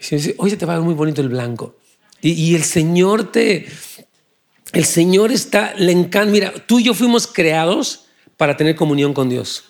[0.00, 1.76] Y si dice, oye, te va a ver muy bonito el blanco.
[2.20, 3.66] Y, y, el Señor te,
[4.72, 6.30] el Señor está, le encanta.
[6.30, 9.64] Mira, tú y yo fuimos creados para tener comunión con Dios.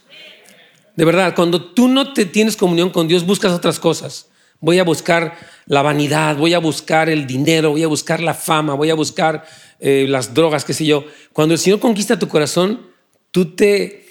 [0.96, 4.28] De verdad, cuando tú no te tienes comunión con Dios, buscas otras cosas.
[4.60, 8.74] Voy a buscar la vanidad, voy a buscar el dinero, voy a buscar la fama,
[8.74, 9.44] voy a buscar
[9.78, 11.04] eh, las drogas, qué sé yo.
[11.32, 12.86] Cuando el Señor conquista tu corazón,
[13.30, 14.05] tú te,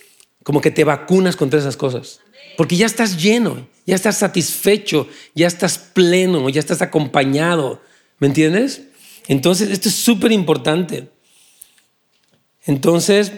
[0.46, 2.22] como que te vacunas contra esas cosas.
[2.56, 7.82] Porque ya estás lleno, ya estás satisfecho, ya estás pleno, ya estás acompañado.
[8.20, 8.84] ¿Me entiendes?
[9.28, 11.10] Entonces, esto es súper importante.
[12.68, 13.32] Entonces,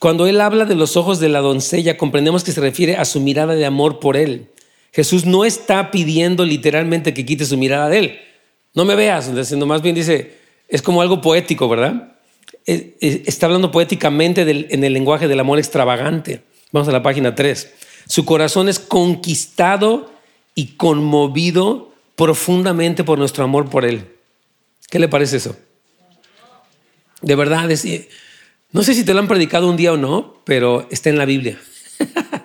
[0.00, 3.20] cuando él habla de los ojos de la doncella, comprendemos que se refiere a su
[3.20, 4.48] mirada de amor por él.
[4.90, 8.18] Jesús no está pidiendo literalmente que quite su mirada de él.
[8.72, 12.16] No me veas, sino más bien dice, es como algo poético, ¿verdad?
[12.64, 14.40] Está hablando poéticamente
[14.72, 16.42] en el lenguaje del amor extravagante.
[16.74, 17.72] Vamos a la página 3.
[18.08, 20.10] Su corazón es conquistado
[20.56, 24.08] y conmovido profundamente por nuestro amor por Él.
[24.90, 25.56] ¿Qué le parece eso?
[27.22, 27.68] De verdad,
[28.72, 31.26] no sé si te lo han predicado un día o no, pero está en la
[31.26, 31.60] Biblia.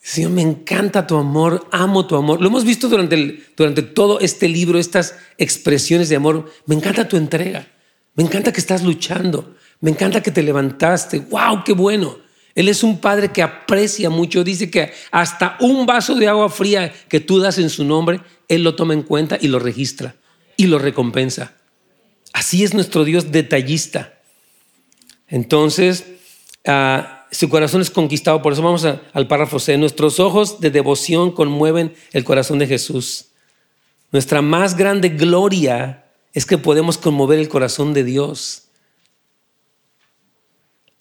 [0.00, 2.40] Señor, me encanta tu amor, amo tu amor.
[2.40, 6.48] Lo hemos visto durante, durante todo este libro, estas expresiones de amor.
[6.66, 7.66] Me encanta tu entrega.
[8.14, 9.56] Me encanta que estás luchando.
[9.80, 11.18] Me encanta que te levantaste.
[11.18, 11.64] ¡Wow!
[11.64, 12.24] ¡Qué bueno!
[12.56, 14.42] Él es un padre que aprecia mucho.
[14.42, 18.64] Dice que hasta un vaso de agua fría que tú das en su nombre, Él
[18.64, 20.16] lo toma en cuenta y lo registra
[20.56, 21.54] y lo recompensa.
[22.32, 24.14] Así es nuestro Dios detallista.
[25.28, 26.06] Entonces,
[26.66, 28.40] ah, su corazón es conquistado.
[28.40, 29.76] Por eso vamos al párrafo C.
[29.76, 33.26] Nuestros ojos de devoción conmueven el corazón de Jesús.
[34.12, 38.68] Nuestra más grande gloria es que podemos conmover el corazón de Dios.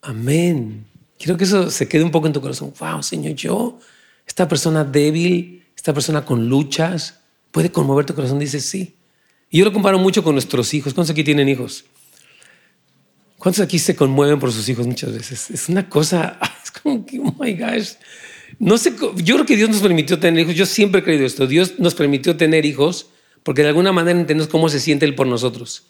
[0.02, 0.86] Amén.
[1.18, 2.74] Quiero que eso se quede un poco en tu corazón.
[2.80, 3.80] Wow, Señor, yo,
[4.28, 7.20] esta persona débil, esta persona con luchas,
[7.52, 8.40] puede conmover tu corazón.
[8.40, 8.96] Dice sí.
[9.50, 10.94] Y yo lo comparo mucho con nuestros hijos.
[10.94, 11.86] ¿Cuántos aquí tienen hijos?
[13.38, 15.50] ¿Cuántos aquí se conmueven por sus hijos muchas veces?
[15.52, 17.92] Es una cosa, es como que, oh my gosh.
[18.60, 20.56] No sé, yo creo que Dios nos permitió tener hijos.
[20.56, 21.48] Yo siempre he creído esto.
[21.48, 23.08] Dios nos permitió tener hijos
[23.44, 25.84] porque de alguna manera entendemos cómo se siente Él por nosotros.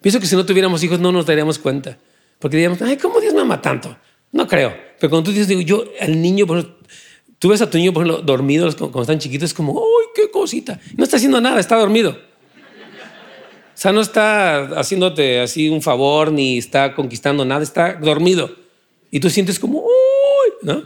[0.00, 1.98] Pienso que si no tuviéramos hijos no nos daríamos cuenta.
[2.38, 3.96] Porque diríamos, ay, ¿cómo Dios me ama tanto?
[4.34, 4.76] No creo.
[4.98, 6.44] Pero cuando tú dices, digo, yo, el niño,
[7.38, 10.28] tú ves a tu niño, por ejemplo, dormido cuando están chiquitos, es como, ¡ay, qué
[10.28, 10.80] cosita!
[10.96, 12.10] No está haciendo nada, está dormido.
[12.10, 18.50] O sea, no está haciéndote así un favor ni está conquistando nada, está dormido.
[19.12, 20.52] Y tú sientes como, ¡uy!
[20.62, 20.84] ¿No?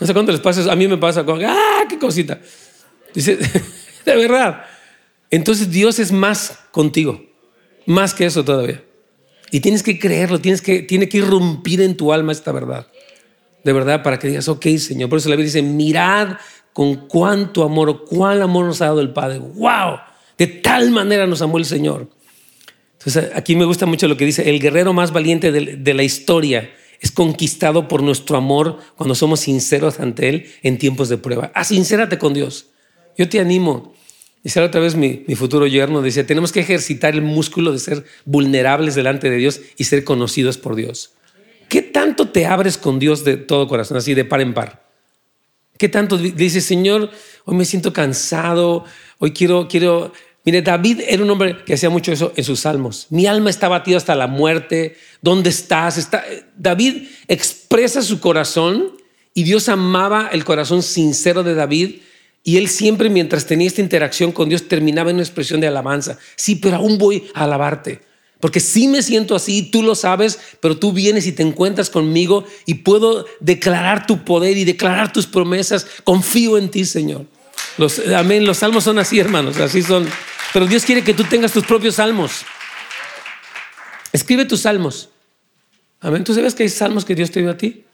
[0.00, 2.40] No sé cuánto les pasa, a mí me pasa como, ¡ah, qué cosita!
[3.14, 3.38] Dice,
[4.04, 4.64] de verdad.
[5.30, 7.24] Entonces Dios es más contigo,
[7.86, 8.82] más que eso todavía.
[9.50, 12.86] Y tienes que creerlo, tienes que, tiene que irrumpir en tu alma esta verdad.
[13.64, 15.08] De verdad, para que digas, ok, Señor.
[15.08, 16.36] Por eso la Biblia dice, mirad
[16.72, 19.38] con cuánto amor o cuál amor nos ha dado el Padre.
[19.38, 19.98] ¡Wow!
[20.36, 22.08] De tal manera nos amó el Señor.
[22.98, 26.70] Entonces, aquí me gusta mucho lo que dice, el guerrero más valiente de, la historia
[27.00, 31.52] es conquistado por nuestro amor cuando somos sinceros ante Él en tiempos de prueba.
[31.54, 32.70] Ah, sincérate con Dios.
[33.16, 33.94] Yo te animo
[34.42, 38.94] Dice otra vez mi, futuro yerno, decía, tenemos que ejercitar el músculo de ser vulnerables
[38.94, 41.12] delante de Dios y ser conocidos por Dios.
[41.68, 44.88] ¿Qué tanto te abres con Dios de todo corazón, así de par en par?
[45.76, 47.10] ¿Qué tanto dices, Señor,
[47.44, 48.84] hoy me siento cansado,
[49.18, 50.12] hoy quiero, quiero...
[50.44, 53.06] Mire, David era un hombre que hacía mucho eso en sus salmos.
[53.10, 54.96] Mi alma está batida hasta la muerte.
[55.20, 55.98] ¿Dónde estás?
[55.98, 56.24] Está...
[56.56, 58.92] David expresa su corazón
[59.34, 61.96] y Dios amaba el corazón sincero de David
[62.42, 66.18] y él siempre, mientras tenía esta interacción con Dios, terminaba en una expresión de alabanza.
[66.36, 68.00] Sí, pero aún voy a alabarte.
[68.40, 72.44] Porque sí me siento así, tú lo sabes, pero tú vienes y te encuentras conmigo
[72.66, 75.86] y puedo declarar tu poder y declarar tus promesas.
[76.04, 77.26] Confío en ti, Señor.
[77.76, 78.46] Los, amén.
[78.46, 79.58] Los salmos son así, hermanos.
[79.58, 80.08] Así son.
[80.52, 82.44] Pero Dios quiere que tú tengas tus propios salmos.
[84.12, 85.10] Escribe tus salmos.
[86.00, 86.22] Amén.
[86.22, 87.84] ¿Tú sabes que hay salmos que Dios te dio a ti?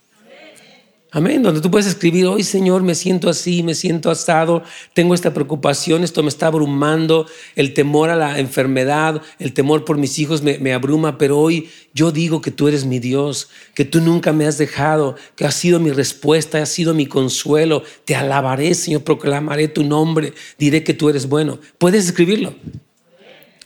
[1.14, 1.44] Amén.
[1.44, 6.02] Donde tú puedes escribir, hoy Señor, me siento así, me siento asado, tengo esta preocupación,
[6.02, 10.72] esto me está abrumando, el temor a la enfermedad, el temor por mis hijos me,
[10.72, 14.58] abruma, pero hoy yo digo que tú eres mi Dios, que tú nunca me has
[14.58, 17.84] dejado, que has sido mi respuesta, has sido mi consuelo.
[18.04, 21.60] Te alabaré, Señor, proclamaré tu nombre, diré que tú eres bueno.
[21.78, 22.56] Puedes escribirlo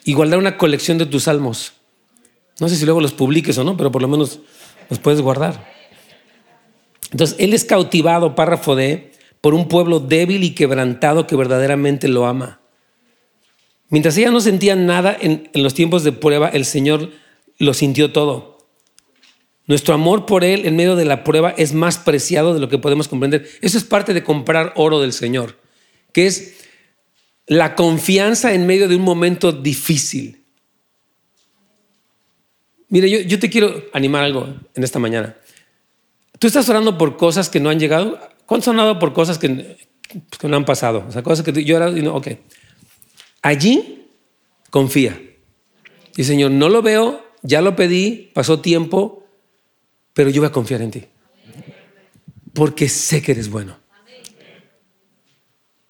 [0.04, 1.72] y guardar una colección de tus salmos.
[2.60, 4.38] No sé si luego los publiques o no, pero por lo menos
[4.90, 5.77] los puedes guardar.
[7.10, 12.26] Entonces, él es cautivado, párrafo D, por un pueblo débil y quebrantado que verdaderamente lo
[12.26, 12.60] ama.
[13.88, 17.10] Mientras ella no sentía nada en, los tiempos de prueba, el Señor
[17.58, 18.58] lo sintió todo.
[19.66, 22.78] Nuestro amor por Él en medio de la prueba es más preciado de lo que
[22.78, 23.48] podemos comprender.
[23.60, 25.58] Eso es parte de comprar oro del Señor,
[26.12, 26.54] que es
[27.46, 30.44] la confianza en medio de un momento difícil.
[32.90, 35.36] Mire, yo, yo te quiero animar algo en esta mañana.
[36.38, 38.18] Tú estás orando por cosas que no han llegado.
[38.46, 39.76] ¿Cuántos han orado por cosas que,
[40.42, 41.04] no han pasado?
[41.08, 42.28] O sea, cosas que yo era, no, ok.
[43.42, 44.06] Allí
[44.70, 45.20] confía.
[46.16, 49.26] Y Señor, no lo veo, ya lo pedí, pasó tiempo,
[50.14, 51.04] pero yo voy a confiar en ti.
[52.54, 53.78] Porque sé que eres bueno.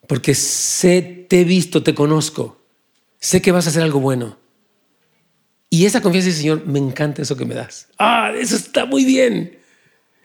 [0.06, 2.58] Porque sé, te he visto, te conozco.
[3.20, 4.38] Sé que vas a hacer algo bueno.
[5.70, 7.88] Y esa confianza, Señor, me encanta eso que me das.
[7.98, 9.57] Ah, eso está muy bien.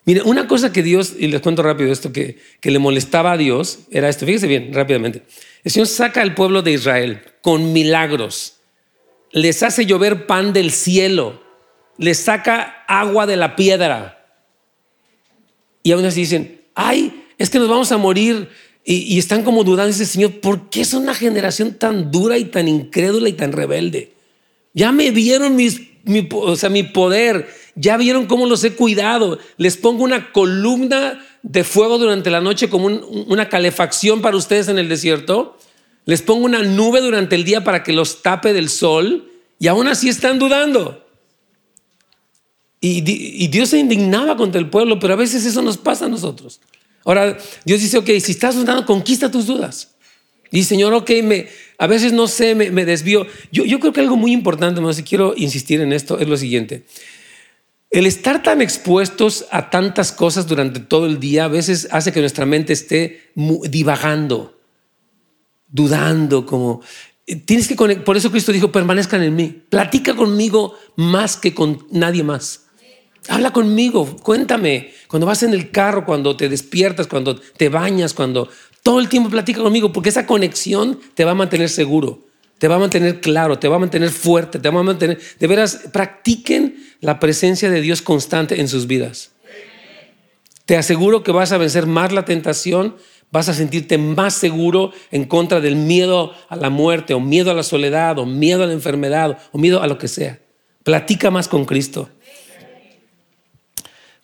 [0.05, 3.37] Mire, una cosa que Dios, y les cuento rápido esto, que, que le molestaba a
[3.37, 4.25] Dios, era esto.
[4.25, 5.23] Fíjese bien, rápidamente.
[5.63, 8.57] El Señor saca al pueblo de Israel con milagros.
[9.31, 11.41] Les hace llover pan del cielo.
[11.97, 14.25] Les saca agua de la piedra.
[15.83, 18.49] Y aún así dicen, ay, es que nos vamos a morir.
[18.85, 19.87] Y, están como dudando.
[19.87, 24.11] Dice, Señor, ¿por qué es una generación tan dura y tan incrédula y tan rebelde?
[24.73, 29.39] Ya me vieron mis, mi, o sea, mi poder ya vieron cómo los he cuidado.
[29.57, 34.79] Les pongo una columna de fuego durante la noche como una calefacción para ustedes en
[34.79, 35.57] el desierto.
[36.05, 39.87] Les pongo una nube durante el día para que los tape del sol y aún
[39.87, 41.03] así están dudando.
[42.85, 42.99] Y,
[43.47, 46.59] Dios se indignaba contra el pueblo, pero a veces eso nos pasa a nosotros.
[47.05, 49.95] Ahora, Dios dice, ok, si estás dudando, conquista tus dudas.
[50.51, 51.47] Y Señor, ok, me,
[51.77, 53.25] a veces no sé, me, desvío.
[53.53, 56.35] Yo, yo, creo que algo muy importante, no sé, quiero insistir en esto, es lo
[56.35, 56.83] siguiente.
[57.93, 62.21] El estar tan expuestos a tantas cosas durante todo el día a veces hace que
[62.21, 63.31] nuestra mente esté
[63.69, 64.59] divagando,
[65.67, 66.81] dudando, como
[67.27, 69.61] eh, tienes que por eso Cristo dijo, permanezcan en mí.
[69.69, 72.65] Platica conmigo más que con nadie más.
[73.29, 74.91] Habla conmigo, cuéntame.
[75.07, 78.49] Cuando vas en el carro, cuando te despiertas, cuando te bañas, cuando
[78.81, 82.32] todo el tiempo platica conmigo, porque esa conexión te va a mantener seguro
[82.63, 85.19] te va a mantener claro, te va a mantener fuerte, te va a mantener...
[85.37, 89.31] De veras, practiquen la presencia de Dios constante en sus vidas.
[90.65, 92.95] Te aseguro que vas a vencer más la tentación,
[93.31, 97.53] vas a sentirte más seguro en contra del miedo a la muerte o miedo a
[97.53, 100.39] la soledad o miedo a la enfermedad o miedo a lo que sea.
[100.83, 102.11] Platica más con Cristo.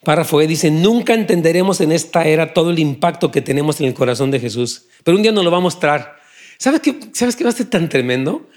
[0.05, 3.93] Párrafo E dice, nunca entenderemos en esta era todo el impacto que tenemos en el
[3.93, 6.18] corazón de Jesús, pero un día nos lo va a mostrar.
[6.59, 8.49] ¿Sabes qué, ¿Sabes qué va a ser tan tremendo?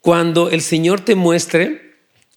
[0.00, 1.94] Cuando el Señor te muestre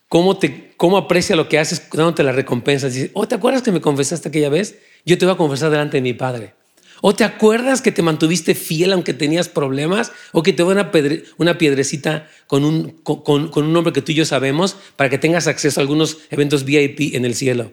[0.10, 2.90] cómo, te, cómo aprecia lo que haces dándote la recompensa.
[2.90, 4.80] Dice, ¿o oh, te acuerdas que me confesaste aquella vez?
[5.06, 6.54] Yo te voy a confesar delante de mi Padre.
[7.02, 10.12] ¿O te acuerdas que te mantuviste fiel aunque tenías problemas?
[10.34, 10.92] ¿O que te voy una,
[11.38, 15.48] una piedrecita con un, con un nombre que tú y yo sabemos para que tengas
[15.48, 17.72] acceso a algunos eventos VIP en el cielo?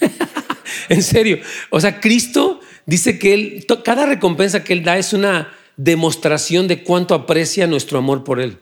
[0.90, 1.40] en serio.
[1.70, 6.82] O sea, Cristo dice que él, cada recompensa que Él da es una demostración de
[6.82, 8.58] cuánto aprecia nuestro amor por Él.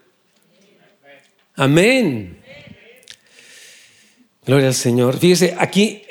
[1.57, 2.39] Amén.
[4.45, 5.19] Gloria al Señor.
[5.19, 6.03] Fíjese, aquí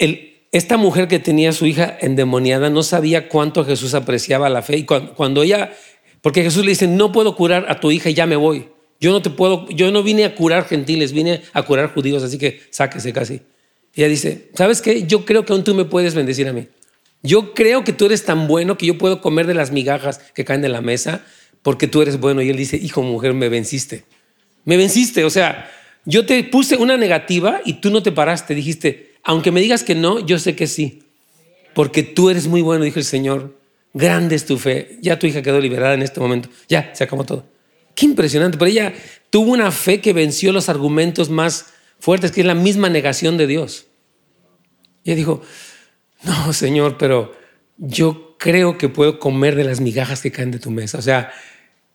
[0.51, 4.77] esta mujer que tenía a su hija endemoniada no sabía cuánto Jesús apreciaba la fe.
[4.77, 5.73] Y cuando, ella,
[6.21, 8.67] porque Jesús le dice, no puedo curar a tu hija y ya me voy.
[8.99, 12.37] Yo no te puedo, yo no vine a curar gentiles, vine a curar judíos, así
[12.37, 13.41] que sáquese casi.
[13.93, 15.05] Y ella dice, ¿sabes qué?
[15.05, 16.67] Yo creo que aún tú me puedes bendecir a mí.
[17.25, 20.45] Yo creo que tú eres tan bueno que yo puedo comer de las migajas que
[20.45, 21.25] caen de la mesa
[21.61, 22.41] porque tú eres bueno.
[22.41, 24.05] Y él dice, hijo, mujer, me venciste.
[24.63, 25.23] Me venciste.
[25.23, 25.71] O sea,
[26.05, 28.53] yo te puse una negativa y tú no te paraste.
[28.53, 31.03] Dijiste, aunque me digas que no, yo sé que sí.
[31.73, 33.57] Porque tú eres muy bueno, dijo el Señor.
[33.93, 34.97] Grande es tu fe.
[35.01, 36.49] Ya tu hija quedó liberada en este momento.
[36.69, 37.45] Ya, se acabó todo.
[37.95, 38.57] Qué impresionante.
[38.57, 38.93] Pero ella
[39.31, 43.47] tuvo una fe que venció los argumentos más fuertes, que es la misma negación de
[43.47, 43.87] Dios.
[45.03, 45.41] Y ella dijo,
[46.23, 47.33] no, Señor, pero
[47.77, 50.97] yo creo que puedo comer de las migajas que caen de tu mesa.
[50.97, 51.31] O sea,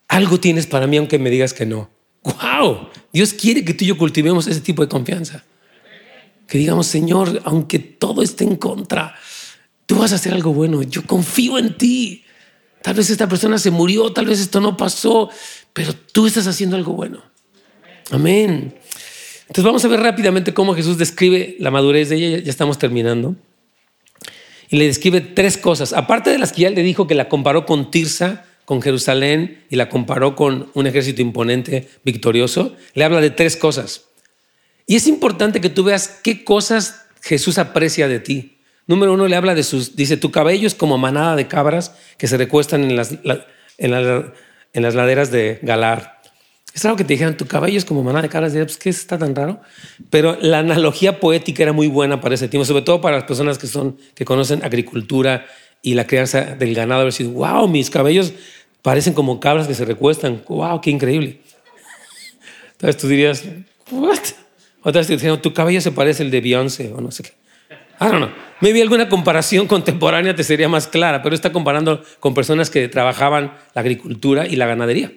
[0.09, 1.91] algo tienes para mí aunque me digas que no.
[2.23, 2.89] ¡Wow!
[3.13, 5.45] Dios quiere que tú y yo cultivemos ese tipo de confianza.
[6.47, 9.15] Que digamos, Señor, aunque todo esté en contra,
[9.87, 12.25] tú vas a hacer algo bueno, yo confío en ti.
[12.83, 15.31] Tal vez esta persona se murió, tal vez esto no pasó,
[15.73, 17.23] pero tú estás haciendo algo bueno.
[18.11, 18.75] Amén.
[19.43, 23.37] Entonces vamos a ver rápidamente cómo Jesús describe la madurez de ella, ya estamos terminando.
[24.71, 27.67] Y le describe tres cosas, aparte de las que ya le dijo que la comparó
[27.67, 33.31] con Tirsa, con Jerusalén y la comparó con un ejército imponente, victorioso, le habla de
[33.31, 34.05] tres cosas.
[34.87, 38.59] Y es importante que tú veas qué cosas Jesús aprecia de ti.
[38.87, 42.29] Número uno, le habla de sus, dice, tu cabello es como manada de cabras que
[42.29, 46.20] se recuestan en las, en, en las laderas de Galar.
[46.73, 48.53] Es algo que te dijeron, tu cabello es como manada de cabras.
[48.53, 49.61] Pues, ¿qué está tan raro?
[50.09, 53.59] Pero la analogía poética era muy buena para ese tiempo, sobre todo para las personas
[53.59, 55.47] que, son, que conocen agricultura
[55.83, 57.01] y la crianza del ganado.
[57.01, 58.33] Haber sido, wow, mis cabellos
[58.83, 60.43] parecen como cabras que se recuestan.
[60.49, 61.41] Wow, qué increíble.
[62.73, 63.45] Entonces tú dirías,
[63.91, 64.19] what?
[64.83, 67.33] Otra vez te dijeron, tu cabello se parece al de Beyoncé o no sé qué.
[68.01, 68.31] I don't know.
[68.61, 73.53] Maybe alguna comparación contemporánea te sería más clara, pero está comparando con personas que trabajaban
[73.75, 75.13] la agricultura y la ganadería,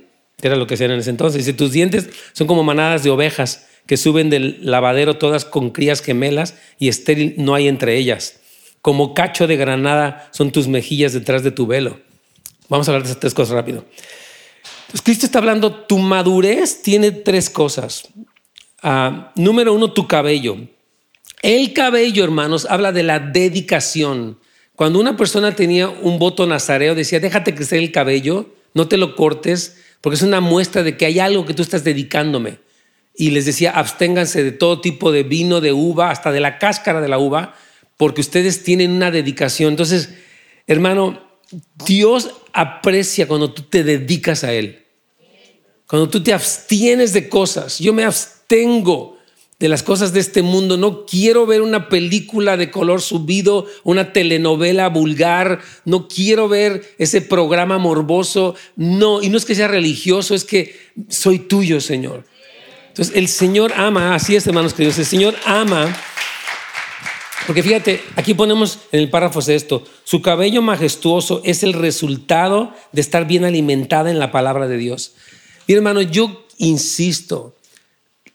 [0.47, 1.47] era lo que hacían en ese entonces.
[1.47, 6.01] Y tus dientes son como manadas de ovejas que suben del lavadero todas con crías
[6.01, 8.39] gemelas y estéril no hay entre ellas.
[8.81, 11.99] Como cacho de granada son tus mejillas detrás de tu velo.
[12.69, 13.85] Vamos a hablar de esas tres cosas rápido.
[14.91, 18.07] Pues Cristo está hablando, tu madurez tiene tres cosas.
[18.81, 20.57] Ah, número uno, tu cabello.
[21.41, 24.39] El cabello, hermanos, habla de la dedicación.
[24.75, 29.15] Cuando una persona tenía un voto nazareo, decía, déjate crecer el cabello, no te lo
[29.15, 32.59] cortes, porque es una muestra de que hay algo que tú estás dedicándome.
[33.15, 36.99] Y les decía, absténganse de todo tipo de vino, de uva, hasta de la cáscara
[36.99, 37.55] de la uva,
[37.95, 39.69] porque ustedes tienen una dedicación.
[39.69, 40.09] Entonces,
[40.67, 41.23] hermano,
[41.85, 44.83] Dios aprecia cuando tú te dedicas a Él.
[45.87, 47.79] Cuando tú te abstienes de cosas.
[47.79, 49.17] Yo me abstengo
[49.63, 50.75] de las cosas de este mundo.
[50.75, 55.61] No quiero ver una película de color subido, una telenovela vulgar.
[55.85, 58.55] No quiero ver ese programa morboso.
[58.75, 60.75] No, y no es que sea religioso, es que
[61.07, 62.25] soy tuyo, Señor.
[62.89, 65.97] Entonces, el Señor ama, así es, hermanos queridos, el Señor ama
[67.47, 73.01] porque fíjate, aquí ponemos en el párrafo esto, su cabello majestuoso es el resultado de
[73.01, 75.15] estar bien alimentada en la palabra de Dios.
[75.67, 77.55] Mi hermano, yo insisto,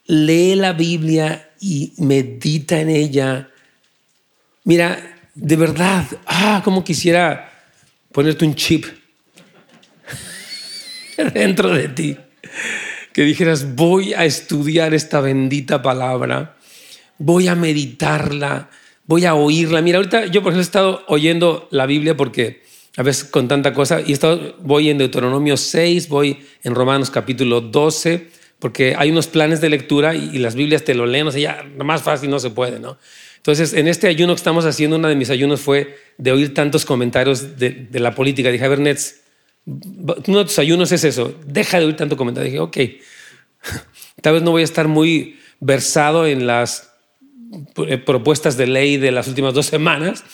[0.09, 3.49] lee la Biblia y medita en ella.
[4.63, 4.99] Mira,
[5.35, 7.51] de verdad, ah, como quisiera
[8.11, 8.85] ponerte un chip
[11.33, 12.17] dentro de ti.
[13.13, 16.57] Que dijeras, voy a estudiar esta bendita palabra,
[17.19, 18.69] voy a meditarla,
[19.05, 19.81] voy a oírla.
[19.83, 22.63] Mira, ahorita yo por ejemplo he estado oyendo la Biblia porque
[22.97, 27.61] a veces con tanta cosa, y he voy en Deuteronomio 6, voy en Romanos capítulo
[27.61, 31.41] 12, porque hay unos planes de lectura y, las Biblias te lo leen, o sea,
[31.41, 32.97] ya más fácil no se puede, ¿no?
[33.37, 36.83] Entonces, en este ayuno que estamos haciendo, uno de mis ayunos fue de oír tantos
[36.83, 38.51] comentarios de, la política.
[38.51, 39.21] Dije, a ver, Nets,
[39.65, 42.51] uno de tus ayunos es eso, deja de oír tanto comentario.
[42.51, 42.77] Dije, ok,
[44.21, 46.91] tal vez no voy a estar muy versado en las
[47.87, 50.25] eh, propuestas de ley de las últimas dos semanas,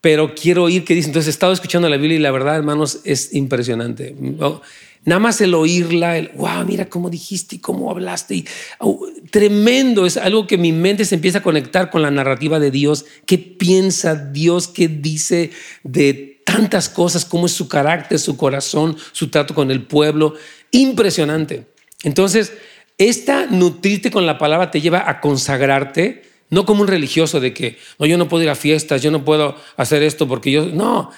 [0.00, 1.08] pero quiero oír qué dice.
[1.08, 4.16] Entonces he estado escuchando la Biblia y la verdad, hermanos, es impresionante.
[5.06, 8.44] Nada más el oírla, el wow, mira cómo dijiste y cómo hablaste.
[9.30, 13.06] Tremendo, es algo que mi mente se empieza a conectar con la narrativa de Dios.
[13.24, 14.66] ¿Qué piensa Dios?
[14.66, 15.52] ¿Qué dice
[15.84, 17.24] de tantas cosas?
[17.24, 20.34] ¿Cómo es su carácter, su corazón, su trato con el pueblo?
[20.72, 21.66] Impresionante.
[22.02, 22.52] Entonces,
[22.98, 27.78] esta nutrirte con la palabra te lleva a consagrarte no como un religioso de que,
[28.00, 31.12] no, yo no puedo ir a fiestas, yo no puedo hacer esto porque yo, no,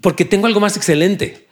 [0.00, 1.47] porque tengo algo más excelente.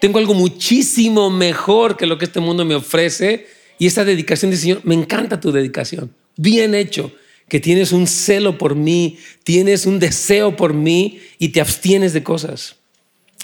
[0.00, 3.46] Tengo algo muchísimo mejor que lo que este mundo me ofrece
[3.78, 6.14] y esta dedicación de Señor, me encanta tu dedicación.
[6.36, 7.12] Bien hecho,
[7.48, 12.22] que tienes un celo por mí, tienes un deseo por mí y te abstienes de
[12.22, 12.76] cosas.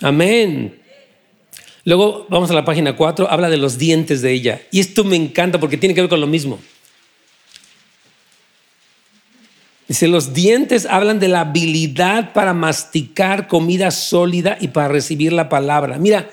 [0.01, 0.81] Amén.
[1.85, 4.63] Luego vamos a la página 4, habla de los dientes de ella.
[4.71, 6.61] Y esto me encanta porque tiene que ver con lo mismo.
[9.89, 15.49] Dice, los dientes hablan de la habilidad para masticar comida sólida y para recibir la
[15.49, 15.99] palabra.
[15.99, 16.31] Mira,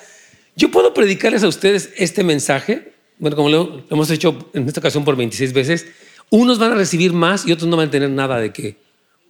[0.60, 5.06] yo puedo predicarles a ustedes este mensaje, bueno, como lo hemos hecho en esta ocasión
[5.06, 5.88] por 26 veces,
[6.30, 8.76] unos van a recibir más y otros no van a tener nada de que,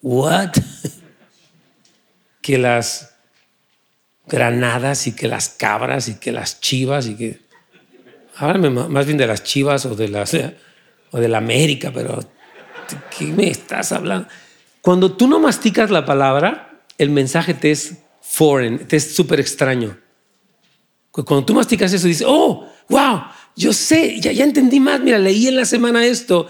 [0.01, 0.49] ¿what?
[2.41, 3.13] que las
[4.25, 7.39] granadas y que las cabras y que las chivas y que...
[8.38, 10.36] Háblame más bien de las chivas o de, las,
[11.11, 12.19] o de la América, pero
[13.15, 14.27] ¿qué me estás hablando?
[14.82, 19.95] Cuando tú no masticas la palabra, el mensaje te es foreign, te es súper extraño.
[21.12, 23.22] Cuando tú masticas eso, dices, oh, wow,
[23.55, 26.47] yo sé, ya, ya entendí más, mira, leí en la semana esto,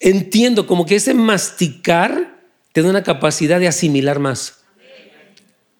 [0.00, 2.40] entiendo como que ese masticar
[2.72, 4.64] te da una capacidad de asimilar más.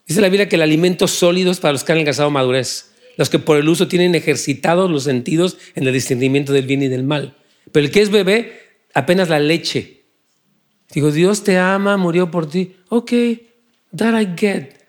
[0.06, 3.30] Dice la Biblia que el alimento sólido es para los que han alcanzado madurez, los
[3.30, 7.04] que por el uso tienen ejercitados los sentidos en el discernimiento del bien y del
[7.04, 7.36] mal.
[7.72, 8.60] Pero el que es bebé,
[8.92, 10.04] apenas la leche.
[10.92, 12.74] Digo, Dios te ama, murió por ti.
[12.88, 13.12] Ok,
[13.96, 14.79] that I get.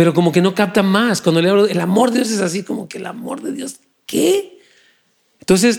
[0.00, 1.20] Pero como que no capta más.
[1.20, 3.80] Cuando le hablo, el amor de Dios es así, como que el amor de Dios,
[4.06, 4.58] ¿qué?
[5.40, 5.78] Entonces,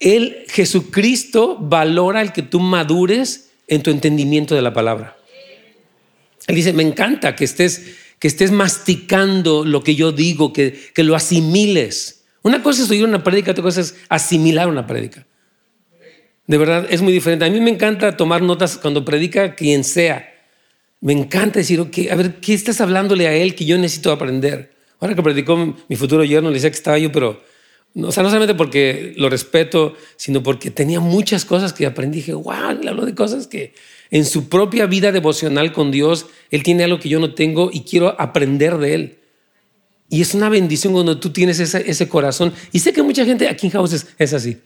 [0.00, 5.16] él, Jesucristo, valora el que tú madures en tu entendimiento de la palabra.
[6.46, 11.02] Él dice, me encanta que estés, que estés masticando lo que yo digo, que, que
[11.02, 12.24] lo asimiles.
[12.42, 15.26] Una cosa es oír una prédica, otra cosa es asimilar una prédica.
[16.46, 17.46] De verdad, es muy diferente.
[17.46, 20.33] A mí me encanta tomar notas cuando predica quien sea.
[21.04, 24.72] Me encanta decir, ok, a ver, ¿qué estás hablándole a él que yo necesito aprender?
[24.98, 25.54] Ahora que predicó
[25.86, 27.42] mi futuro yerno, le decía que estaba yo, pero,
[27.94, 32.20] o sea, no solamente porque lo respeto, sino porque tenía muchas cosas que aprendí.
[32.20, 33.74] Dije, wow, le hablo de cosas que
[34.10, 37.80] en su propia vida devocional con Dios, él tiene algo que yo no tengo y
[37.80, 39.18] quiero aprender de él.
[40.08, 42.54] Y es una bendición cuando tú tienes ese, ese corazón.
[42.72, 44.56] Y sé que mucha gente aquí en House es así.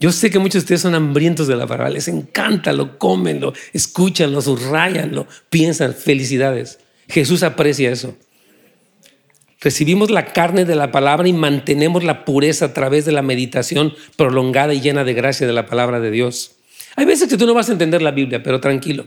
[0.00, 3.40] Yo sé que muchos de ustedes son hambrientos de la palabra, les encanta, lo comen,
[3.40, 5.94] lo escuchan, lo subrayan, lo piensan.
[5.94, 6.78] Felicidades.
[7.08, 8.16] Jesús aprecia eso.
[9.60, 13.92] Recibimos la carne de la palabra y mantenemos la pureza a través de la meditación
[14.16, 16.52] prolongada y llena de gracia de la palabra de Dios.
[16.94, 19.06] Hay veces que tú no vas a entender la Biblia, pero tranquilo.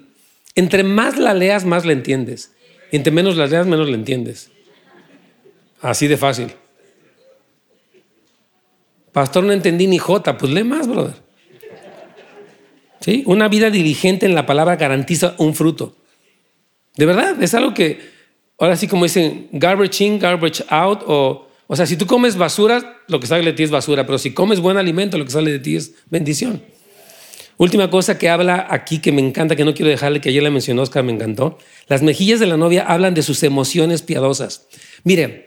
[0.55, 2.51] Entre más la leas, más la entiendes.
[2.91, 4.51] Entre menos la leas, menos la entiendes.
[5.81, 6.51] Así de fácil.
[9.11, 10.37] Pastor, no entendí ni J.
[10.37, 11.15] Pues lee más, brother.
[12.99, 13.23] ¿Sí?
[13.25, 15.97] Una vida diligente en la palabra garantiza un fruto.
[16.95, 17.99] De verdad, es algo que,
[18.59, 23.01] ahora sí como dicen, garbage in, garbage out, o, o sea, si tú comes basura,
[23.07, 25.51] lo que sale de ti es basura, pero si comes buen alimento, lo que sale
[25.51, 26.61] de ti es bendición.
[27.57, 30.49] Última cosa que habla aquí que me encanta, que no quiero dejarle, que ayer le
[30.49, 31.57] mencionó Oscar, me encantó.
[31.87, 34.67] Las mejillas de la novia hablan de sus emociones piadosas.
[35.03, 35.45] Miren,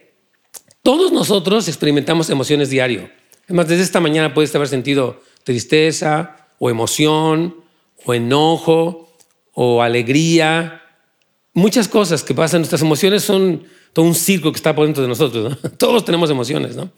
[0.83, 3.11] todos nosotros experimentamos emociones diario.
[3.47, 7.57] Además, desde esta mañana puedes haber sentido tristeza o emoción
[8.05, 9.13] o enojo
[9.53, 10.83] o alegría.
[11.53, 12.61] Muchas cosas que pasan.
[12.61, 15.59] Nuestras emociones son todo un circo que está por dentro de nosotros.
[15.79, 16.91] Todos tenemos emociones, ¿no?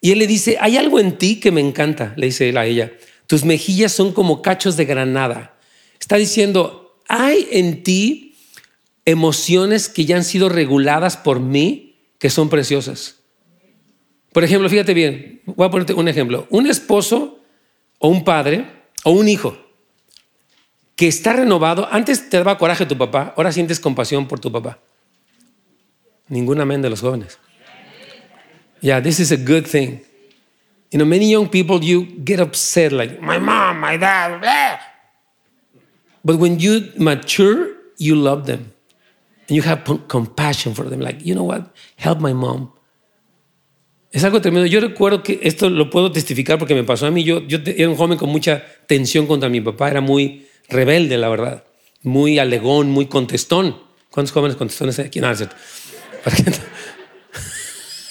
[0.00, 2.64] Y él le dice, hay algo en ti que me encanta, le dice él a
[2.64, 2.92] ella.
[3.26, 5.58] Tus mejillas son como cachos de granada.
[6.00, 8.34] Está diciendo, hay en ti
[9.04, 13.19] emociones que ya han sido reguladas por mí que son preciosas.
[14.32, 16.46] Por ejemplo, fíjate bien, voy a ponerte un ejemplo.
[16.50, 17.40] Un esposo
[17.98, 18.66] o un padre
[19.04, 19.56] o un hijo
[20.96, 24.78] que está renovado, antes te daba coraje tu papá, ahora sientes compasión por tu papá.
[26.28, 27.38] Ningún amén de los jóvenes.
[28.82, 30.02] Yeah, this is a good thing.
[30.90, 34.78] You know, many young people, you get upset like, my mom, my dad, blah.
[36.24, 38.72] But when you mature, you love them.
[39.48, 41.00] And you have compassion for them.
[41.00, 41.74] Like, you know what?
[41.96, 42.72] Help my mom.
[44.12, 44.66] Es algo tremendo.
[44.66, 47.22] Yo recuerdo que esto lo puedo testificar porque me pasó a mí.
[47.22, 49.88] Yo, yo era un joven con mucha tensión contra mi papá.
[49.88, 51.64] Era muy rebelde, la verdad.
[52.02, 53.76] Muy alegón, muy contestón.
[54.10, 55.20] ¿Cuántos jóvenes contestones hay aquí?
[55.20, 55.38] No, es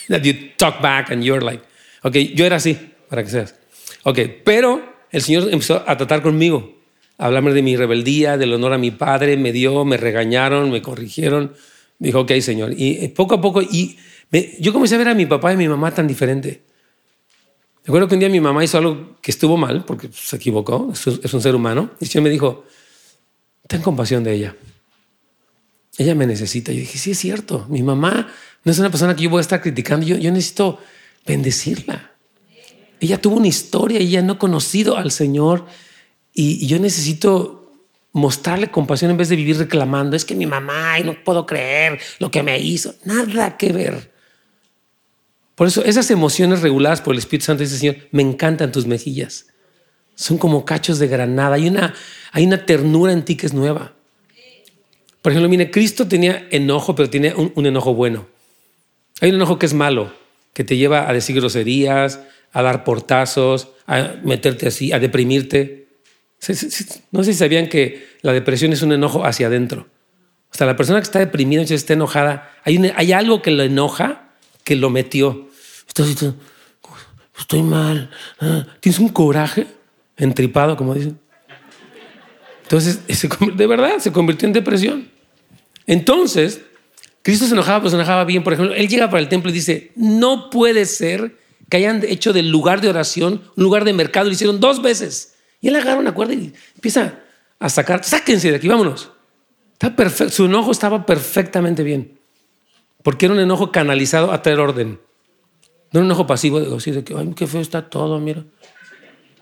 [0.08, 1.64] That you talk back and you're like,
[2.04, 2.78] ok, yo era así,
[3.10, 3.54] para que seas.
[4.04, 4.82] Ok, pero
[5.12, 6.82] el Señor empezó a tratar conmigo,
[7.18, 10.82] a hablarme de mi rebeldía, del honor a mi padre, me dio, me regañaron, me
[10.82, 11.54] corrigieron.
[12.00, 12.74] Dijo, ok, Señor.
[12.76, 13.98] Y poco a poco, y
[14.60, 16.64] yo comencé a ver a mi papá y a mi mamá tan diferente.
[17.84, 21.34] Recuerdo que un día mi mamá hizo algo que estuvo mal, porque se equivocó, es
[21.34, 22.66] un ser humano, y el Señor me dijo,
[23.68, 24.56] ten compasión de ella.
[25.98, 26.72] Ella me necesita.
[26.72, 28.32] Yo dije, sí, es cierto, mi mamá
[28.64, 30.80] no es una persona que yo voy a estar criticando, yo, yo necesito
[31.26, 32.12] bendecirla.
[33.00, 35.66] Ella tuvo una historia, ella no ha conocido al Señor
[36.34, 37.74] y, y yo necesito
[38.12, 42.00] mostrarle compasión en vez de vivir reclamando, es que mi mamá, y no puedo creer
[42.20, 42.96] lo que me hizo.
[43.06, 44.19] Nada que ver.
[45.60, 49.48] Por eso esas emociones reguladas por el Espíritu Santo dice Señor, me encantan tus mejillas.
[50.16, 51.56] Son como cachos de granada.
[51.56, 51.94] Hay una,
[52.32, 53.94] hay una ternura en ti que es nueva.
[55.22, 58.26] Por ejemplo, mire, Cristo tenía enojo, pero tiene un, enojo bueno.
[59.20, 60.14] Hay un enojo que es malo,
[60.54, 62.22] que te lleva a decir groserías,
[62.54, 65.90] a dar portazos, a meterte así, a deprimirte.
[67.12, 69.88] No sé si sabían que la depresión es un enojo hacia adentro.
[70.52, 74.30] Sea, la persona que está deprimida, está enojada, hay, hay algo que lo enoja
[74.64, 75.49] que lo metió
[77.38, 78.10] estoy mal.
[78.40, 79.68] Ah, tienes un coraje
[80.18, 81.20] entripado, como dicen.
[82.64, 83.00] Entonces,
[83.56, 85.10] de verdad, se convirtió en depresión.
[85.88, 86.62] Entonces,
[87.24, 88.44] Cristo se enojaba, pero se enojaba bien.
[88.44, 91.36] Por ejemplo, él llega para el templo y dice, no puede ser
[91.68, 94.28] que hayan hecho del lugar de oración un lugar de mercado.
[94.28, 95.36] Lo hicieron dos veces.
[95.62, 97.20] Y él agarra una cuerda y empieza
[97.60, 99.12] a sacar, sáquense de aquí, vámonos.
[100.30, 102.20] Su enojo estaba perfectamente bien.
[103.04, 105.00] Porque era un enojo canalizado a traer orden.
[105.92, 108.46] No un enojo pasivo, digo, sí, de que, ay, qué feo está todo, mira.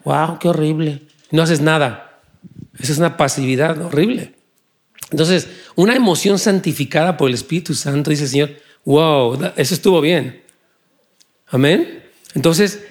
[0.04, 1.02] Wow, qué horrible.
[1.32, 2.22] No haces nada.
[2.80, 4.34] Esa es una pasividad horrible.
[5.12, 8.52] Entonces, una emoción santificada por el Espíritu Santo, dice Señor,
[8.86, 10.42] wow, eso estuvo bien.
[11.48, 12.04] Amén.
[12.36, 12.84] Entonces,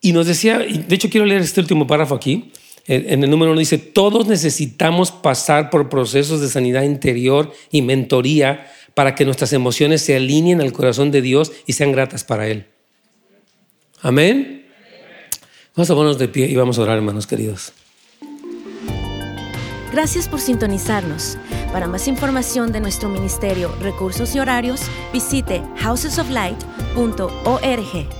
[0.00, 2.52] y nos decía, de hecho quiero leer este último párrafo aquí,
[2.86, 8.66] en el número uno dice, todos necesitamos pasar por procesos de sanidad interior y mentoría
[8.94, 12.66] para que nuestras emociones se alineen al corazón de Dios y sean gratas para Él.
[14.02, 14.66] Amén.
[15.76, 17.72] Vamos a ponernos de pie y vamos a orar, hermanos queridos.
[19.92, 21.36] Gracias por sintonizarnos.
[21.72, 24.82] Para más información de nuestro ministerio, recursos y horarios,
[25.12, 28.19] visite housesoflight.org.